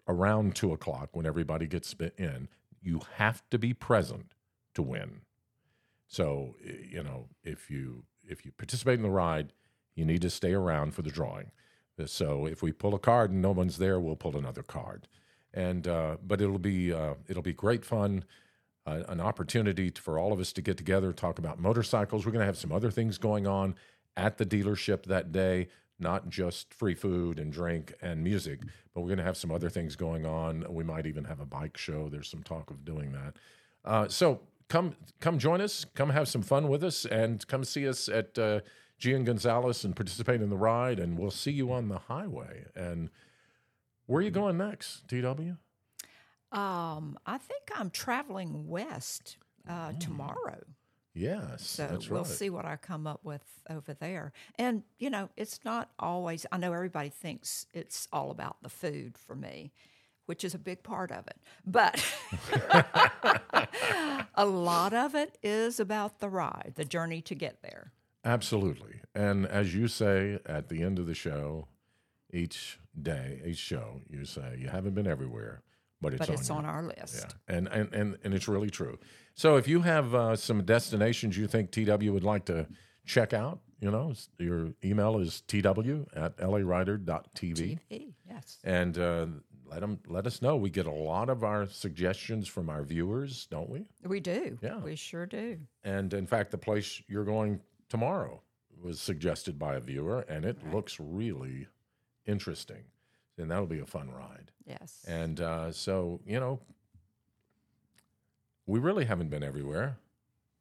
around 0.07 0.57
two 0.57 0.73
o'clock 0.73 1.11
when 1.13 1.27
everybody 1.27 1.67
gets 1.67 1.95
in. 2.17 2.49
You 2.83 3.01
have 3.17 3.43
to 3.51 3.59
be 3.59 3.73
present 3.75 4.33
to 4.75 4.83
win. 4.83 5.21
So 6.07 6.57
you 6.63 7.03
know 7.03 7.29
if 7.45 7.71
you 7.71 8.05
if 8.27 8.45
you 8.45 8.53
participate 8.53 8.95
in 8.95 9.03
the 9.03 9.11
ride, 9.11 9.53
you 9.95 10.05
need 10.05 10.23
to 10.23 10.31
stay 10.31 10.53
around 10.53 10.95
for 10.95 11.03
the 11.03 11.11
drawing. 11.11 11.51
So 12.07 12.47
if 12.47 12.63
we 12.63 12.73
pull 12.73 12.95
a 12.95 12.99
card 12.99 13.31
and 13.31 13.43
no 13.43 13.51
one's 13.51 13.79
there, 13.79 13.99
we'll 14.01 14.17
pull 14.17 14.37
another 14.37 14.63
card. 14.63 15.09
And 15.55 15.89
uh, 15.89 16.19
but 16.25 16.41
it'll 16.41 16.59
be 16.59 16.93
uh, 16.93 17.15
it'll 17.29 17.43
be 17.43 17.53
great 17.53 17.85
fun, 17.85 18.25
uh, 18.87 19.03
an 19.09 19.21
opportunity 19.21 19.91
for 19.91 20.19
all 20.19 20.33
of 20.33 20.41
us 20.41 20.53
to 20.53 20.63
get 20.63 20.77
together, 20.77 21.13
talk 21.13 21.39
about 21.39 21.59
motorcycles. 21.59 22.25
We're 22.27 22.33
going 22.33 22.41
to 22.41 22.47
have 22.47 22.59
some 22.59 22.73
other 22.73 22.91
things 22.91 23.19
going 23.19 23.47
on 23.47 23.75
at 24.17 24.37
the 24.37 24.45
dealership 24.45 25.05
that 25.07 25.33
day, 25.33 25.69
not 25.99 26.29
just 26.29 26.75
free 26.75 26.95
food 26.95 27.39
and 27.39 27.53
drink 27.53 27.95
and 28.03 28.23
music, 28.23 28.61
but 28.95 29.01
we're 29.01 29.09
going 29.09 29.19
to 29.19 29.25
have 29.25 29.37
some 29.37 29.51
other 29.51 29.71
things 29.71 29.97
going 29.97 30.27
on. 30.27 30.65
We 30.69 30.85
might 30.85 31.07
even 31.07 31.25
have 31.25 31.41
a 31.41 31.47
bike 31.47 31.77
show. 31.77 32.09
There's 32.09 32.29
some 32.29 32.43
talk 32.43 32.71
of 32.71 32.85
doing 32.85 33.13
that. 33.13 33.37
Uh, 33.85 34.09
so 34.09 34.41
come 34.69 34.95
come 35.21 35.39
join 35.39 35.61
us, 35.61 35.85
come 35.95 36.11
have 36.11 36.29
some 36.29 36.43
fun 36.43 36.69
with 36.69 36.85
us, 36.85 37.05
and 37.07 37.47
come 37.47 37.65
see 37.65 37.89
us 37.89 38.09
at 38.09 38.39
uh, 38.39 38.61
Gian 38.99 39.25
Gonzalez 39.25 39.85
and 39.85 39.95
participate 39.95 40.41
in 40.43 40.51
the 40.51 40.57
ride. 40.57 40.99
And 40.99 41.19
we'll 41.19 41.31
see 41.31 41.53
you 41.53 41.73
on 41.73 41.89
the 41.89 41.99
highway. 41.99 42.65
And 42.75 43.11
where 44.07 44.21
are 44.21 44.23
you 44.23 44.31
going 44.31 44.59
next, 44.59 45.07
TW? 45.09 45.57
Um, 46.51 47.19
I 47.27 47.39
think 47.39 47.71
I'm 47.75 47.91
traveling 47.91 48.69
west 48.69 49.37
uh, 49.69 49.93
tomorrow. 50.01 50.63
Yes, 51.15 51.69
So 51.69 51.99
we'll 52.09 52.23
right. 52.23 52.27
see 52.27 52.49
what 52.49 52.65
I 52.65 52.77
come 52.77 53.07
up 53.07 53.25
with 53.25 53.43
over 53.69 53.93
there. 53.93 54.33
And, 54.57 54.85
you 55.01 55.11
know, 55.11 55.31
it's 55.37 55.59
not 55.65 55.91
always, 55.99 56.47
I 56.53 56.59
know 56.59 56.73
everybody 56.73 57.09
thinks 57.09 57.67
it's 57.75 58.07
all 58.13 58.31
about 58.31 58.63
the 58.63 58.69
food 58.69 59.19
for 59.19 59.35
me, 59.35 59.73
which 60.27 60.45
is 60.45 60.55
a 60.55 60.59
big 60.59 60.85
part 60.85 61.11
of 61.11 61.27
it. 61.27 61.37
But 61.67 62.05
a 64.37 64.47
lot 64.47 64.95
of 64.95 65.17
it 65.17 65.39
is 65.43 65.81
about 65.81 66.21
the 66.21 66.29
ride, 66.29 66.75
the 66.77 66.85
journey 66.85 67.21
to 67.23 67.35
get 67.35 67.63
there. 67.63 67.93
Absolutely. 68.25 69.01
And 69.15 69.47
as 69.47 69.75
you 69.75 69.89
say 69.89 70.39
at 70.47 70.69
the 70.69 70.83
end 70.83 70.99
of 70.99 71.07
the 71.07 71.15
show, 71.15 71.69
each 72.33 72.79
day, 73.01 73.41
each 73.45 73.59
show, 73.59 74.01
you 74.09 74.25
say 74.25 74.59
you 74.59 74.69
haven't 74.69 74.95
been 74.95 75.07
everywhere, 75.07 75.63
but 76.01 76.13
it's 76.13 76.21
But 76.21 76.29
on 76.29 76.35
it's 76.35 76.51
on 76.51 76.65
our 76.65 76.83
list. 76.83 77.27
Yeah, 77.49 77.57
and 77.57 77.69
and 77.69 77.95
and, 77.95 78.19
and 78.23 78.35
it's 78.35 78.49
really 78.49 78.71
true. 78.71 78.99
So 79.35 79.57
if 79.57 79.67
you 79.69 79.83
have 79.83 80.15
uh, 80.15 80.37
some 80.37 80.65
destinations 80.65 81.37
you 81.37 81.47
think 81.47 81.71
TW 81.71 82.11
would 82.13 82.25
like 82.25 82.45
to 82.47 82.67
check 83.07 83.33
out, 83.33 83.61
you 83.81 83.91
know, 83.91 84.13
your 84.39 84.75
email 84.85 85.19
is 85.19 85.41
tw 85.43 85.57
at 85.57 86.37
larider.tv. 86.39 87.79
TV, 87.91 88.13
yes. 88.29 88.59
And 88.65 88.99
uh, 88.99 89.27
let 89.65 89.81
them 89.81 90.01
let 90.07 90.27
us 90.27 90.43
know. 90.43 90.57
We 90.57 90.71
get 90.71 90.87
a 90.87 90.93
lot 90.93 91.29
of 91.29 91.45
our 91.45 91.67
suggestions 91.67 92.49
from 92.49 92.69
our 92.69 92.83
viewers, 92.83 93.47
don't 93.47 93.69
we? 93.69 93.89
We 94.05 94.21
do. 94.21 94.59
Yeah. 94.63 94.79
We 94.79 94.97
sure 94.97 95.27
do. 95.27 95.59
And 95.85 96.13
in 96.15 96.27
fact, 96.27 96.51
the 96.51 96.59
place 96.59 97.03
you're 97.09 97.25
going 97.25 97.61
tomorrow 97.89 98.43
was 98.83 99.01
suggested 99.01 99.59
by 99.59 99.75
a 99.75 99.81
viewer, 99.81 100.21
and 100.29 100.45
it 100.45 100.59
looks 100.73 100.99
really 101.01 101.69
interesting. 102.27 102.85
And 103.37 103.51
that'll 103.51 103.67
be 103.67 103.79
a 103.79 103.87
fun 103.87 104.11
ride. 104.11 104.51
Yes. 104.67 105.05
And 105.07 105.41
uh, 105.41 105.73
so, 105.73 106.21
you 106.27 106.41
know, 106.41 106.61
we 108.67 108.81
really 108.81 109.05
haven't 109.05 109.31
been 109.31 109.43
everywhere, 109.43 109.99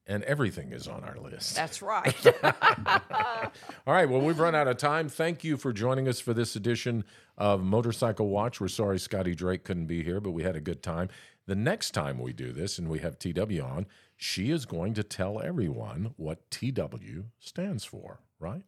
and 0.05 0.23
everything 0.23 0.71
is 0.71 0.87
on 0.87 1.03
our 1.03 1.17
list. 1.17 1.55
That's 1.55 1.81
right. 1.81 2.15
All 2.43 3.93
right, 3.93 4.07
well, 4.09 4.21
we've 4.21 4.39
run 4.39 4.55
out 4.55 4.67
of 4.67 4.77
time. 4.77 5.09
Thank 5.09 5.43
you 5.43 5.57
for 5.57 5.73
joining 5.73 6.07
us 6.07 6.19
for 6.19 6.33
this 6.33 6.55
edition 6.55 7.03
of 7.37 7.63
Motorcycle 7.63 8.29
Watch. 8.29 8.61
We're 8.61 8.67
sorry 8.67 8.99
Scotty 8.99 9.35
Drake 9.35 9.63
couldn't 9.63 9.87
be 9.87 10.03
here, 10.03 10.19
but 10.19 10.31
we 10.31 10.43
had 10.43 10.55
a 10.55 10.61
good 10.61 10.81
time. 10.81 11.09
The 11.47 11.55
next 11.55 11.91
time 11.91 12.19
we 12.19 12.33
do 12.33 12.51
this 12.51 12.77
and 12.77 12.89
we 12.89 12.99
have 12.99 13.17
TW 13.17 13.62
on, 13.63 13.86
she 14.17 14.51
is 14.51 14.65
going 14.65 14.93
to 14.95 15.03
tell 15.03 15.41
everyone 15.41 16.13
what 16.17 16.51
TW 16.51 17.23
stands 17.39 17.86
for, 17.86 18.19
right? 18.38 18.65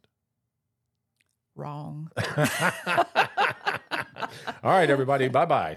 Wrong. 1.56 2.10
All 2.38 2.46
right, 4.64 4.90
everybody, 4.90 5.28
bye 5.28 5.46
bye. 5.46 5.76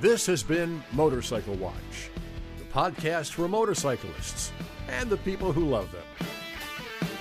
This 0.00 0.24
has 0.24 0.42
been 0.42 0.82
Motorcycle 0.92 1.54
Watch, 1.56 2.08
the 2.58 2.64
podcast 2.64 3.32
for 3.32 3.46
motorcyclists 3.46 4.52
and 4.88 5.10
the 5.10 5.18
people 5.18 5.52
who 5.52 5.66
love 5.66 5.92
them. 5.92 6.28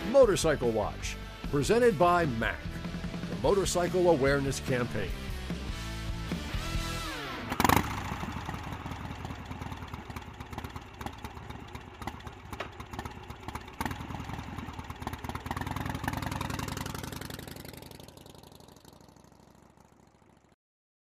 Motorcycle 0.09 0.71
Watch, 0.71 1.17
presented 1.51 1.99
by 1.99 2.25
MAC, 2.25 2.55
the 3.29 3.35
Motorcycle 3.41 4.09
Awareness 4.09 4.61
Campaign. 4.61 5.09